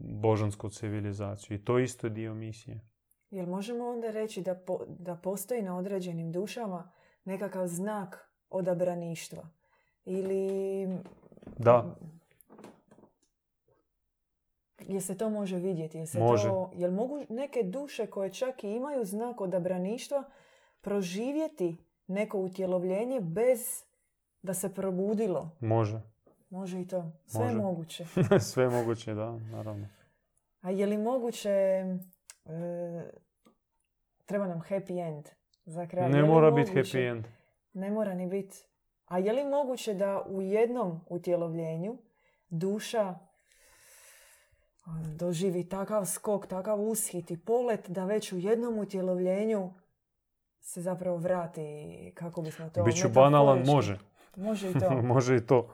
božansku 0.00 0.68
civilizaciju. 0.68 1.56
I 1.56 1.64
to 1.64 1.78
isto 1.78 2.08
dio 2.08 2.34
misije. 2.34 2.80
Jel 3.30 3.46
možemo 3.46 3.88
onda 3.88 4.10
reći 4.10 4.42
da, 4.42 4.56
da 4.98 5.16
postoji 5.16 5.62
na 5.62 5.78
određenim 5.78 6.32
dušama 6.32 6.92
nekakav 7.24 7.66
znak 7.66 8.30
odabraništva? 8.50 9.55
Ili... 10.06 10.88
Da. 11.58 11.96
Jel 14.88 15.00
se 15.00 15.18
to 15.18 15.30
može 15.30 15.56
vidjeti? 15.56 15.98
Jel, 15.98 16.06
se 16.06 16.18
može. 16.18 16.48
To, 16.48 16.70
jel 16.74 16.90
mogu 16.90 17.18
neke 17.28 17.62
duše 17.62 18.06
koje 18.06 18.32
čak 18.32 18.64
i 18.64 18.70
imaju 18.70 19.04
znak 19.04 19.40
odabraništva 19.40 20.24
proživjeti 20.80 21.76
neko 22.06 22.38
utjelovljenje 22.38 23.20
bez 23.20 23.84
da 24.42 24.54
se 24.54 24.74
probudilo. 24.74 25.50
Može. 25.60 26.00
Može 26.50 26.80
i 26.80 26.86
to. 26.86 27.12
Sve 27.26 27.46
je 27.46 27.54
moguće. 27.54 28.06
Sve 28.52 28.64
je 28.64 28.70
moguće, 28.70 29.14
da, 29.14 29.32
naravno. 29.32 29.88
A 30.60 30.70
je 30.70 30.86
li 30.86 30.98
moguće... 30.98 31.50
E, 31.50 33.10
treba 34.24 34.46
nam 34.46 34.60
happy 34.60 35.08
end 35.08 35.28
za 35.64 35.86
kraj. 35.86 36.10
Ne 36.10 36.22
mora 36.22 36.50
biti 36.50 36.70
happy 36.70 37.10
end. 37.10 37.24
Ne 37.72 37.90
mora 37.90 38.14
ni 38.14 38.26
biti. 38.26 38.66
A 39.06 39.18
je 39.18 39.32
li 39.32 39.44
moguće 39.44 39.94
da 39.94 40.22
u 40.28 40.42
jednom 40.42 41.00
utjelovljenju 41.08 41.98
duša 42.48 43.14
ono, 44.86 45.14
doživi 45.16 45.68
takav 45.68 46.04
skok, 46.04 46.46
takav 46.46 46.80
ushit 46.80 47.30
i 47.30 47.36
polet 47.36 47.90
da 47.90 48.04
već 48.04 48.32
u 48.32 48.38
jednom 48.38 48.78
utjelovljenju 48.78 49.72
se 50.60 50.82
zapravo 50.82 51.16
vrati, 51.16 52.12
kako 52.14 52.42
bismo 52.42 52.68
to... 52.68 52.82
Biću 52.82 53.08
banalan, 53.08 53.62
može. 53.66 53.98
Može 54.36 54.70
i 54.70 54.72
to. 54.72 54.90
Može 55.14 55.36
i 55.36 55.40
to. 55.40 55.68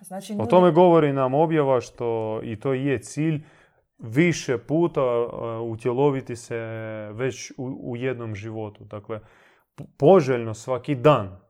Znači, 0.00 0.36
o 0.40 0.46
tome 0.46 0.70
govori 0.70 1.12
nam 1.12 1.34
objava 1.34 1.80
što 1.80 2.40
i 2.42 2.60
to 2.60 2.72
je 2.72 3.02
cilj 3.02 3.44
više 3.98 4.58
puta 4.58 5.00
utjeloviti 5.70 6.36
se 6.36 6.56
već 7.12 7.52
u, 7.58 7.96
jednom 7.96 8.34
životu. 8.34 8.84
Dakle, 8.84 9.20
poželjno 9.96 10.54
svaki 10.54 10.94
dan 10.94 11.43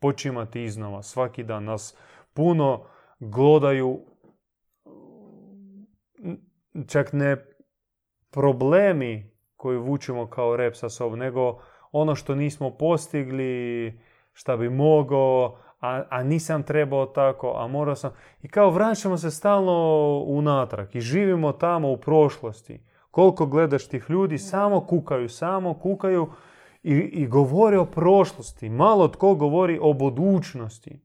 počimati 0.00 0.62
iznova, 0.62 1.02
svaki 1.02 1.44
dan. 1.44 1.64
Nas 1.64 1.96
puno 2.32 2.84
glodaju 3.18 4.00
čak 6.86 7.12
ne 7.12 7.36
problemi 8.30 9.30
koji 9.56 9.78
vučemo 9.78 10.26
kao 10.26 10.56
rep 10.56 10.76
sa 10.76 10.88
sobom, 10.88 11.18
nego 11.18 11.58
ono 11.92 12.14
što 12.14 12.34
nismo 12.34 12.70
postigli, 12.70 14.00
šta 14.32 14.56
bi 14.56 14.68
mogao, 14.68 15.58
a, 15.80 16.02
a 16.10 16.22
nisam 16.22 16.62
trebao 16.62 17.06
tako, 17.06 17.52
a 17.56 17.66
morao 17.66 17.94
sam... 17.94 18.12
I 18.42 18.48
kao 18.48 18.70
vraćamo 18.70 19.16
se 19.16 19.30
stalno 19.30 20.18
unatrag 20.26 20.96
i 20.96 21.00
živimo 21.00 21.52
tamo 21.52 21.92
u 21.92 21.96
prošlosti. 21.96 22.80
Koliko 23.10 23.46
gledaš 23.46 23.88
tih 23.88 24.06
ljudi, 24.08 24.38
samo 24.38 24.86
kukaju, 24.86 25.28
samo 25.28 25.74
kukaju 25.74 26.28
i, 26.82 26.94
i 26.94 27.26
govore 27.26 27.78
o 27.78 27.84
prošlosti. 27.84 28.68
Malo 28.68 29.08
tko 29.08 29.34
govori 29.34 29.78
o 29.82 29.92
budućnosti. 29.92 31.00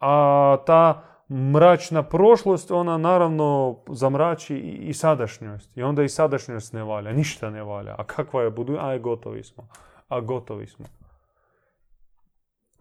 A 0.00 0.56
ta 0.66 1.02
mračna 1.30 2.02
prošlost, 2.02 2.70
ona 2.70 2.98
naravno 2.98 3.78
zamrači 3.88 4.56
i, 4.58 4.94
sadašnjost. 4.94 5.76
I 5.76 5.82
onda 5.82 6.02
i 6.02 6.08
sadašnjost 6.08 6.72
ne 6.72 6.84
valja, 6.84 7.12
ništa 7.12 7.50
ne 7.50 7.62
valja. 7.62 7.94
A 7.98 8.04
kakva 8.04 8.42
je 8.42 8.50
budućnost? 8.50 8.84
Aj, 8.84 8.98
gotovi 8.98 9.42
smo. 9.42 9.68
A 10.08 10.20
gotovi 10.20 10.66
smo. 10.66 10.86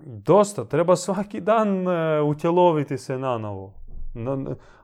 Dosta, 0.06 0.66
treba 0.66 0.96
svaki 0.96 1.42
dan 1.42 1.88
e, 1.88 2.22
utjeloviti 2.22 2.98
se 2.98 3.18
na 3.18 3.38
novo. 3.38 3.74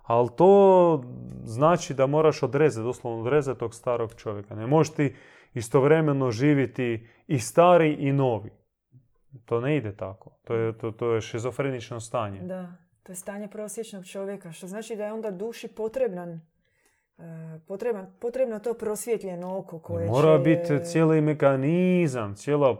ali 0.03 0.29
to 0.35 1.03
znači 1.43 1.93
da 1.93 2.07
moraš 2.07 2.43
odrezati, 2.43 2.85
doslovno 2.85 3.21
odrezati 3.21 3.59
tog 3.59 3.73
starog 3.73 4.13
čovjeka. 4.13 4.55
Ne 4.55 4.67
možeš 4.67 4.93
ti 4.93 5.15
istovremeno 5.53 6.31
živjeti 6.31 7.07
i 7.27 7.39
stari 7.39 7.93
i 7.93 8.11
novi. 8.11 8.51
To 9.45 9.61
ne 9.61 9.77
ide 9.77 9.95
tako. 9.95 10.31
To 10.43 10.55
je, 10.55 10.77
to, 10.77 10.91
to 10.91 11.13
je 11.13 11.21
šizofrenično 11.21 11.99
stanje. 11.99 12.41
Da, 12.41 12.71
to 13.03 13.11
je 13.11 13.15
stanje 13.15 13.47
prosječnog 13.47 14.05
čovjeka, 14.05 14.51
što 14.51 14.67
znači 14.67 14.95
da 14.95 15.05
je 15.05 15.13
onda 15.13 15.31
duši 15.31 15.67
potreban 15.67 16.29
e, 16.29 16.39
Potreban, 17.67 18.13
potrebno 18.19 18.59
to 18.59 18.73
prosvjetljeno 18.73 19.57
oko 19.57 19.79
koje 19.79 20.07
Mora 20.07 20.37
biti 20.37 20.79
cijeli 20.83 21.21
mehanizam, 21.21 22.35
cijela, 22.35 22.77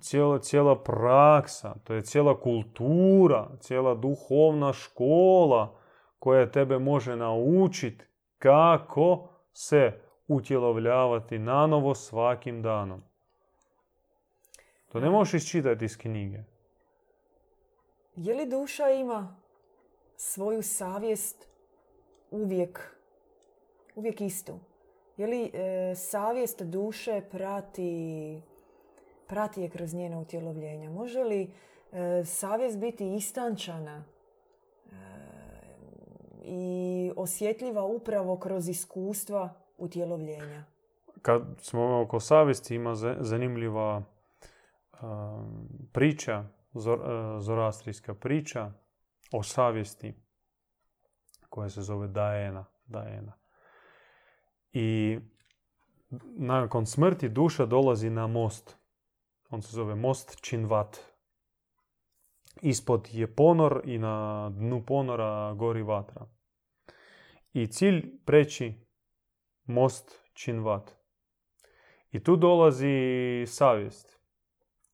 cijela, 0.00 0.38
cijela 0.38 0.82
praksa, 0.82 1.74
to 1.84 1.94
je 1.94 2.02
cijela 2.02 2.40
kultura, 2.40 3.48
cijela 3.60 3.94
duhovna 3.94 4.72
škola 4.72 5.74
koja 6.18 6.50
tebe 6.50 6.78
može 6.78 7.16
naučiti 7.16 8.04
kako 8.38 9.28
se 9.52 9.92
utjelovljavati 10.28 11.38
nanovo 11.38 11.94
svakim 11.94 12.62
danom. 12.62 13.02
To 14.92 15.00
ne 15.00 15.10
možeš 15.10 15.34
iščitati 15.34 15.84
iz 15.84 15.96
knjige. 15.96 16.38
Je 18.16 18.34
li 18.34 18.46
duša 18.46 18.90
ima 18.90 19.36
svoju 20.16 20.62
savjest 20.62 21.48
uvijek, 22.30 22.96
uvijek 23.94 24.20
istu? 24.20 24.58
Je 25.16 25.26
li 25.26 25.50
e, 25.52 25.94
savjest 25.96 26.62
duše 26.62 27.22
prati, 27.30 28.42
prati 29.26 29.62
je 29.62 29.70
kroz 29.70 29.94
njena 29.94 30.18
utjelovljenja? 30.18 30.90
Može 30.90 31.24
li 31.24 31.50
e, 31.92 32.24
savjest 32.24 32.78
biti 32.78 33.14
istančana 33.14 34.04
e, 34.04 34.92
i 36.44 37.12
osjetljiva 37.16 37.84
upravo 37.84 38.36
kroz 38.36 38.68
iskustva 38.68 39.61
utjelovljenja? 39.76 40.64
Kad 41.22 41.42
smo 41.58 42.00
oko 42.00 42.20
savjesti 42.20 42.74
ima 42.74 42.94
zanimljiva 43.20 44.02
priča, 45.92 46.44
zorastrijska 47.40 48.14
priča 48.14 48.72
o 49.32 49.42
savjesti 49.42 50.14
koja 51.48 51.70
se 51.70 51.82
zove 51.82 52.08
Daena. 52.08 52.64
Daena. 52.86 53.32
I 54.72 55.18
nakon 56.36 56.86
smrti 56.86 57.28
duša 57.28 57.66
dolazi 57.66 58.10
na 58.10 58.26
most. 58.26 58.76
On 59.50 59.62
se 59.62 59.76
zove 59.76 59.94
most 59.94 60.40
Činvat. 60.40 60.96
Ispod 62.62 63.08
je 63.12 63.34
ponor 63.34 63.82
i 63.84 63.98
na 63.98 64.50
dnu 64.50 64.84
ponora 64.86 65.54
gori 65.54 65.82
vatra. 65.82 66.26
I 67.52 67.66
cilj 67.66 68.24
preći 68.24 68.86
most 69.64 70.22
Činvat. 70.32 70.90
I 72.10 72.22
tu 72.24 72.36
dolazi 72.36 73.44
savjest 73.46 74.18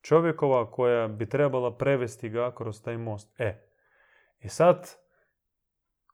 čovjekova 0.01 0.71
koja 0.71 1.09
bi 1.09 1.29
trebala 1.29 1.77
prevesti 1.77 2.29
ga 2.29 2.55
kroz 2.55 2.83
taj 2.83 2.97
most. 2.97 3.41
E, 3.41 3.69
i 4.41 4.49
sad 4.49 4.97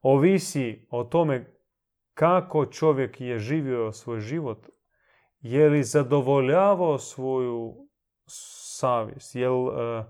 ovisi 0.03 0.87
o 0.91 1.05
tome 1.05 1.57
kako 2.15 2.67
čovjek 2.67 3.21
je 3.21 3.39
živio 3.39 3.93
svoj 3.93 4.21
život, 4.21 4.67
je 5.41 5.69
li 5.69 5.83
zadovoljavao 5.83 6.99
svoju 6.99 7.89
savjest, 8.27 9.35
je 9.35 9.49
li 9.49 9.57
uh, 9.57 10.05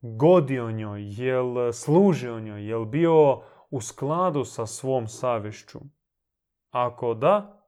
godio 0.00 0.70
njoj, 0.70 1.02
je 1.02 1.40
li 1.40 1.72
služio 1.72 2.40
njoj, 2.40 2.68
je 2.68 2.76
li 2.76 2.86
bio 2.86 3.42
u 3.70 3.80
skladu 3.80 4.44
sa 4.44 4.66
svom 4.66 5.08
savješću. 5.08 5.78
Ako 6.72 7.14
da, 7.14 7.64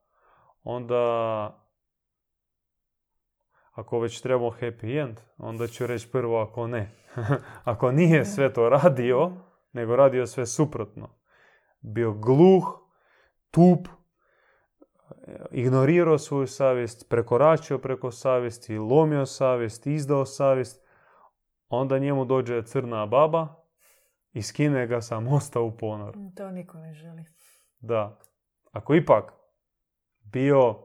onda 0.63 1.61
ako 3.73 3.99
već 3.99 4.21
trebamo 4.21 4.51
happy 4.51 5.03
end, 5.03 5.21
onda 5.39 5.67
ću 5.67 5.87
reći 5.87 6.11
prvo 6.13 6.41
ako 6.41 6.67
ne. 6.67 6.91
ako 7.65 7.93
nije 7.93 8.25
sve 8.25 8.53
to 8.53 8.69
radio, 8.69 9.33
nego 9.73 9.97
radio 9.97 10.27
sve 10.27 10.47
suprotno. 10.47 11.09
Bio 11.81 12.13
gluh, 12.13 12.65
tup, 13.51 13.89
ignorirao 15.51 16.19
svoju 16.19 16.47
savjest, 16.47 17.09
prekoračio 17.09 17.79
preko 17.79 18.11
savjesti, 18.11 18.79
lomio 18.79 19.27
savjest, 19.27 19.87
izdao 19.87 20.27
savjest, 20.27 20.85
onda 21.69 21.99
njemu 21.99 22.25
dođe 22.25 22.63
crna 22.63 23.07
baba 23.07 23.55
i 24.33 24.43
skine 24.43 24.87
ga 24.87 25.01
sa 25.01 25.21
mosta 25.21 25.61
u 25.61 25.77
ponor. 25.77 26.17
To 26.37 26.51
niko 26.51 26.79
ne 26.79 26.95
želi. 26.95 27.25
Da. 27.81 28.19
Ako 28.75 28.95
ipak 28.95 29.33
bio 30.23 30.79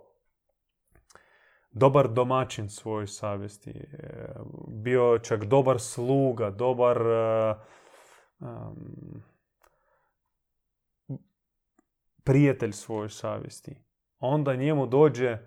dobar 1.72 2.08
domaćin 2.08 2.70
svojoj 2.70 3.08
savjesti, 3.08 3.70
e, 3.70 4.34
bio 4.68 5.20
čak 5.20 5.46
dobar 5.46 5.80
sluga, 5.80 6.50
dobar 6.50 6.98
e, 7.02 7.56
prijatelj 12.24 12.72
svojoj 12.72 13.10
savjesti. 13.10 13.84
Onda 14.20 14.56
njemu 14.56 14.88
dođe 14.88 15.28
e, 15.28 15.40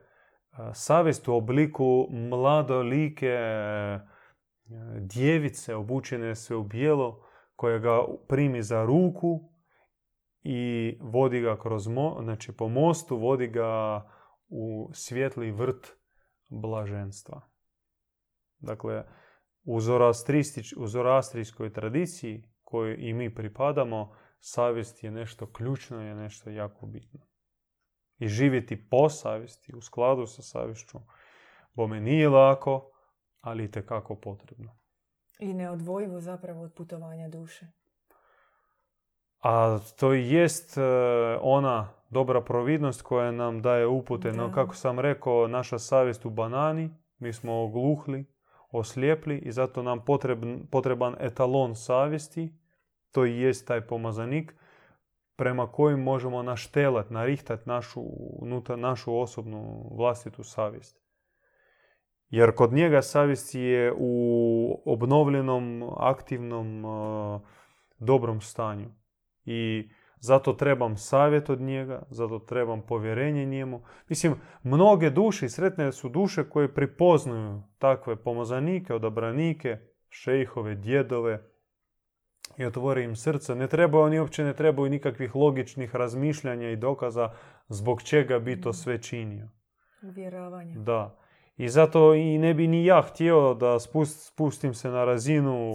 savjest 0.74 1.28
u 1.28 1.34
obliku 1.34 2.08
mladolike 2.10 3.38
djevice 4.98 5.74
obučene 5.74 6.34
sve 6.34 6.56
u 6.56 6.62
bijelo 6.62 7.26
koja 7.56 7.78
ga 7.78 8.04
primi 8.28 8.62
za 8.62 8.84
ruku 8.84 9.51
i 10.42 10.98
vodi 11.00 11.40
ga 11.40 11.58
kroz 11.58 11.86
mo, 11.86 12.18
znači 12.22 12.52
po 12.52 12.68
mostu, 12.68 13.16
vodi 13.16 13.46
ga 13.46 14.02
u 14.48 14.90
svjetli 14.92 15.50
vrt 15.50 15.96
blaženstva. 16.48 17.40
Dakle, 18.58 19.04
u, 19.64 19.78
u 20.76 20.86
zoroastrijskoj 20.86 21.72
tradiciji 21.72 22.44
kojoj 22.62 22.96
i 22.98 23.12
mi 23.12 23.34
pripadamo, 23.34 24.16
savjest 24.38 25.04
je 25.04 25.10
nešto 25.10 25.52
ključno, 25.52 26.02
je 26.02 26.14
nešto 26.14 26.50
jako 26.50 26.86
bitno. 26.86 27.20
I 28.18 28.28
živjeti 28.28 28.88
po 28.88 29.08
savjesti, 29.08 29.76
u 29.76 29.80
skladu 29.80 30.26
sa 30.26 30.42
savješću, 30.42 30.98
bome 31.74 32.00
nije 32.00 32.28
lako, 32.28 32.90
ali 33.40 33.64
i 33.64 33.70
tekako 33.70 34.20
potrebno. 34.20 34.78
I 35.38 35.54
neodvojivo 35.54 36.20
zapravo 36.20 36.62
od 36.62 36.74
putovanja 36.74 37.28
duše. 37.28 37.66
A 39.42 39.78
to 39.96 40.12
jest 40.12 40.78
e, 40.78 40.82
ona 41.40 41.88
dobra 42.10 42.40
providnost 42.40 43.02
koja 43.02 43.30
nam 43.30 43.62
daje 43.62 43.86
upute. 43.86 44.32
No, 44.32 44.52
kako 44.52 44.74
sam 44.74 44.98
rekao, 44.98 45.48
naša 45.48 45.78
savjest 45.78 46.26
u 46.26 46.30
banani, 46.30 46.90
mi 47.18 47.32
smo 47.32 47.62
ogluhli, 47.62 48.24
oslijepli 48.70 49.38
i 49.38 49.52
zato 49.52 49.82
nam 49.82 50.04
potreban, 50.04 50.60
potreban 50.70 51.16
etalon 51.20 51.74
savjesti. 51.74 52.52
To 53.12 53.26
i 53.26 53.38
jest 53.38 53.68
taj 53.68 53.80
pomazanik 53.80 54.54
prema 55.36 55.72
kojim 55.72 56.02
možemo 56.02 56.42
naštelat, 56.42 57.10
narihtat 57.10 57.66
našu, 57.66 58.02
unutar 58.38 58.78
našu 58.78 59.18
osobnu 59.18 59.90
vlastitu 59.96 60.44
savjest. 60.44 61.02
Jer 62.30 62.54
kod 62.54 62.72
njega 62.72 63.02
savjest 63.02 63.54
je 63.54 63.92
u 63.98 64.82
obnovljenom, 64.84 65.90
aktivnom, 65.96 66.84
e, 66.84 67.40
dobrom 67.98 68.40
stanju. 68.40 69.01
I 69.44 69.90
zato 70.18 70.52
trebam 70.52 70.96
savjet 70.96 71.50
od 71.50 71.60
njega, 71.60 72.02
zato 72.10 72.38
trebam 72.38 72.82
povjerenje 72.82 73.46
njemu. 73.46 73.82
Mislim, 74.08 74.34
mnoge 74.62 75.10
duše, 75.10 75.48
sretne 75.48 75.92
su 75.92 76.08
duše 76.08 76.44
koje 76.48 76.74
pripoznaju 76.74 77.62
takve 77.78 78.16
pomazanike, 78.16 78.94
odabranike, 78.94 79.78
šejhove, 80.08 80.74
djedove 80.74 81.52
i 82.58 82.64
otvore 82.64 83.04
im 83.04 83.16
srce. 83.16 83.54
Ne 83.54 83.66
trebaju, 83.66 84.04
oni 84.04 84.20
uopće 84.20 84.44
ne 84.44 84.54
trebaju 84.54 84.90
nikakvih 84.90 85.36
logičnih 85.36 85.96
razmišljanja 85.96 86.70
i 86.70 86.76
dokaza 86.76 87.30
zbog 87.68 88.02
čega 88.02 88.38
bi 88.38 88.60
to 88.60 88.72
sve 88.72 89.02
činio. 89.02 89.48
Uvjeravanje. 90.02 90.74
Da. 90.76 91.18
I 91.56 91.68
zato 91.68 92.14
i 92.14 92.38
ne 92.38 92.54
bi 92.54 92.66
ni 92.66 92.84
ja 92.84 93.02
htio 93.02 93.54
da 93.54 93.78
spustim 94.06 94.74
se 94.74 94.90
na 94.90 95.04
razinu 95.04 95.72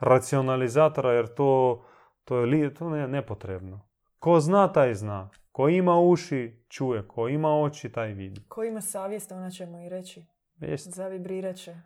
racionalizatora, 0.00 1.12
jer 1.12 1.26
to 1.26 1.82
to 2.26 2.38
je, 2.38 2.46
li, 2.46 2.74
to 2.74 2.96
je 2.96 3.08
nepotrebno. 3.08 3.80
Ko 4.18 4.40
zna, 4.40 4.72
taj 4.72 4.94
zna. 4.94 5.30
Ko 5.52 5.68
ima 5.68 6.00
uši, 6.00 6.64
čuje. 6.68 7.08
Ko 7.08 7.28
ima 7.28 7.60
oči, 7.60 7.92
taj 7.92 8.12
vidi. 8.12 8.40
Ko 8.48 8.64
ima 8.64 8.80
savjest, 8.80 9.32
ona 9.32 9.50
će 9.50 9.66
mu 9.66 9.80
i 9.80 9.88
reći. 9.88 10.26
Jest. 10.60 10.94
Zavibrirat 10.94 11.56
će. 11.56 11.76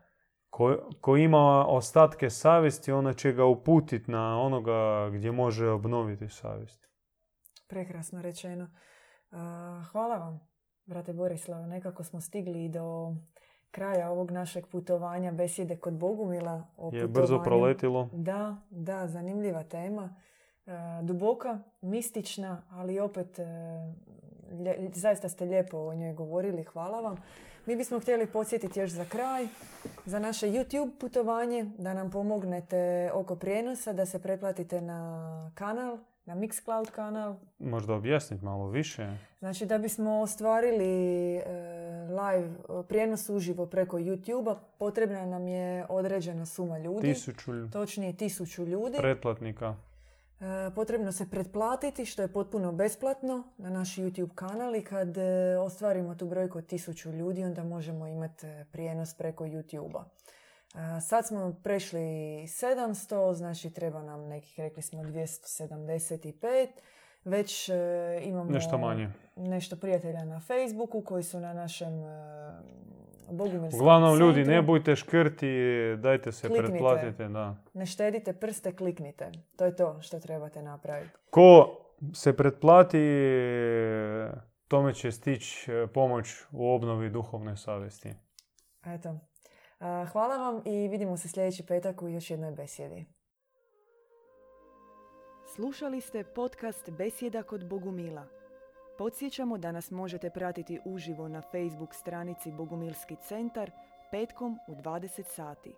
Ko, 0.50 0.88
ko 1.00 1.16
ima 1.16 1.66
ostatke 1.66 2.30
savjesti, 2.30 2.92
ona 2.92 3.12
će 3.12 3.32
ga 3.32 3.44
uputiti 3.44 4.10
na 4.10 4.40
onoga 4.40 5.10
gdje 5.12 5.32
može 5.32 5.68
obnoviti 5.68 6.28
savjest. 6.28 6.88
Prekrasno 7.68 8.22
rečeno. 8.22 8.68
hvala 9.92 10.16
vam, 10.16 10.40
brate 10.84 11.12
Borislav. 11.12 11.68
Nekako 11.68 12.04
smo 12.04 12.20
stigli 12.20 12.68
do 12.68 13.14
kraja 13.70 14.10
ovog 14.10 14.30
našeg 14.30 14.66
putovanja 14.66 15.32
besjede 15.32 15.76
kod 15.76 15.94
Bogumila. 15.94 16.66
O 16.76 16.90
Je 16.92 17.08
brzo 17.08 17.42
proletilo. 17.42 18.08
Da, 18.12 18.56
da, 18.70 19.06
zanimljiva 19.06 19.62
tema. 19.62 20.16
E, 20.66 20.72
duboka, 21.02 21.58
mistična, 21.80 22.62
ali 22.70 23.00
opet 23.00 23.38
e, 23.38 23.42
lje- 24.52 24.90
zaista 24.94 25.28
ste 25.28 25.44
lijepo 25.44 25.78
o 25.78 25.94
njoj 25.94 26.12
govorili, 26.12 26.64
hvala 26.64 27.00
vam. 27.00 27.16
Mi 27.66 27.76
bismo 27.76 28.00
htjeli 28.00 28.26
podsjetiti 28.26 28.80
još 28.80 28.90
za 28.90 29.04
kraj 29.04 29.46
za 30.06 30.18
naše 30.18 30.46
YouTube 30.46 30.90
putovanje, 30.98 31.70
da 31.78 31.94
nam 31.94 32.10
pomognete 32.10 33.10
oko 33.14 33.36
prijenosa, 33.36 33.92
da 33.92 34.06
se 34.06 34.22
pretplatite 34.22 34.80
na 34.80 35.50
kanal, 35.54 35.98
na 36.24 36.34
Mixcloud 36.36 36.90
kanal. 36.90 37.34
Možda 37.58 37.94
objasniti 37.94 38.44
malo 38.44 38.68
više. 38.68 39.16
Znači 39.38 39.66
da 39.66 39.78
bismo 39.78 40.20
ostvarili 40.20 40.84
e, 41.36 41.42
live 42.08 42.50
prijenos 42.88 43.28
uživo 43.28 43.66
preko 43.66 43.98
YouTube-a, 43.98 44.56
potrebna 44.78 45.26
nam 45.26 45.48
je 45.48 45.86
određena 45.88 46.46
suma 46.46 46.78
ljudi. 46.78 47.00
Tisuću 47.14 47.70
Točnije 47.72 48.12
tisuću 48.12 48.64
ljudi. 48.64 48.96
pretplatnika. 48.98 49.74
E, 50.40 50.70
potrebno 50.74 51.12
se 51.12 51.30
pretplatiti 51.30 52.04
što 52.04 52.22
je 52.22 52.32
potpuno 52.32 52.72
besplatno 52.72 53.44
na 53.58 53.70
naš 53.70 53.96
YouTube 53.96 54.34
kanal 54.34 54.76
i 54.76 54.84
kad 54.84 55.18
e, 55.18 55.56
ostvarimo 55.58 56.14
tu 56.14 56.26
brojku 56.26 56.58
od 56.58 56.66
tisuću 56.66 57.12
ljudi 57.12 57.44
onda 57.44 57.64
možemo 57.64 58.06
imati 58.06 58.46
e, 58.46 58.64
prijenos 58.72 59.14
preko 59.14 59.44
YouTube-a. 59.44 60.04
Sad 61.00 61.26
smo 61.26 61.60
prešli 61.62 61.98
700, 61.98 63.34
znači 63.34 63.70
treba 63.70 64.02
nam 64.02 64.28
nekih, 64.28 64.54
rekli 64.60 64.82
smo 64.82 65.02
275. 65.02 66.68
Već 67.24 67.68
imamo 68.22 68.50
Nešto 68.50 68.78
manje. 68.78 69.08
nešto 69.36 69.76
prijatelja 69.76 70.24
na 70.24 70.40
Facebooku 70.40 71.02
koji 71.02 71.22
su 71.22 71.40
na 71.40 71.52
našem 71.52 71.92
Bogumilskom 73.30 73.80
Uglavnom, 73.80 74.18
ljudi, 74.18 74.44
ne 74.44 74.62
bujte 74.62 74.96
škrti, 74.96 75.46
dajte 75.98 76.32
se 76.32 76.48
Kliknite. 76.48 76.72
pretplatite. 76.72 77.28
Da. 77.28 77.56
Ne 77.74 77.86
štedite 77.86 78.32
prste, 78.32 78.76
kliknite. 78.76 79.32
To 79.56 79.64
je 79.64 79.76
to 79.76 80.02
što 80.02 80.20
trebate 80.20 80.62
napraviti. 80.62 81.12
Ko 81.30 81.76
se 82.14 82.36
pretplati, 82.36 82.98
tome 84.68 84.94
će 84.94 85.12
stići 85.12 85.72
e, 85.72 85.86
pomoć 85.86 86.26
u 86.52 86.74
obnovi 86.74 87.10
duhovne 87.10 87.56
savjesti. 87.56 88.12
Eto. 88.86 89.18
Hvala 90.12 90.36
vam 90.36 90.62
i 90.64 90.88
vidimo 90.88 91.16
se 91.16 91.28
sljedeći 91.28 91.66
petak 91.66 92.02
u 92.02 92.08
još 92.08 92.30
jednoj 92.30 92.52
besjedi. 92.52 93.06
Slušali 95.54 96.00
ste 96.00 96.24
podcast 96.24 96.90
Besjeda 96.90 97.42
kod 97.42 97.68
Bogumila. 97.68 98.39
Podsjećamo 99.00 99.58
da 99.58 99.72
nas 99.72 99.90
možete 99.90 100.30
pratiti 100.30 100.80
uživo 100.84 101.28
na 101.28 101.42
Facebook 101.42 101.94
stranici 101.94 102.52
Bogumilski 102.52 103.16
centar 103.28 103.70
petkom 104.10 104.58
u 104.68 104.74
20 104.74 105.22
sati. 105.26 105.74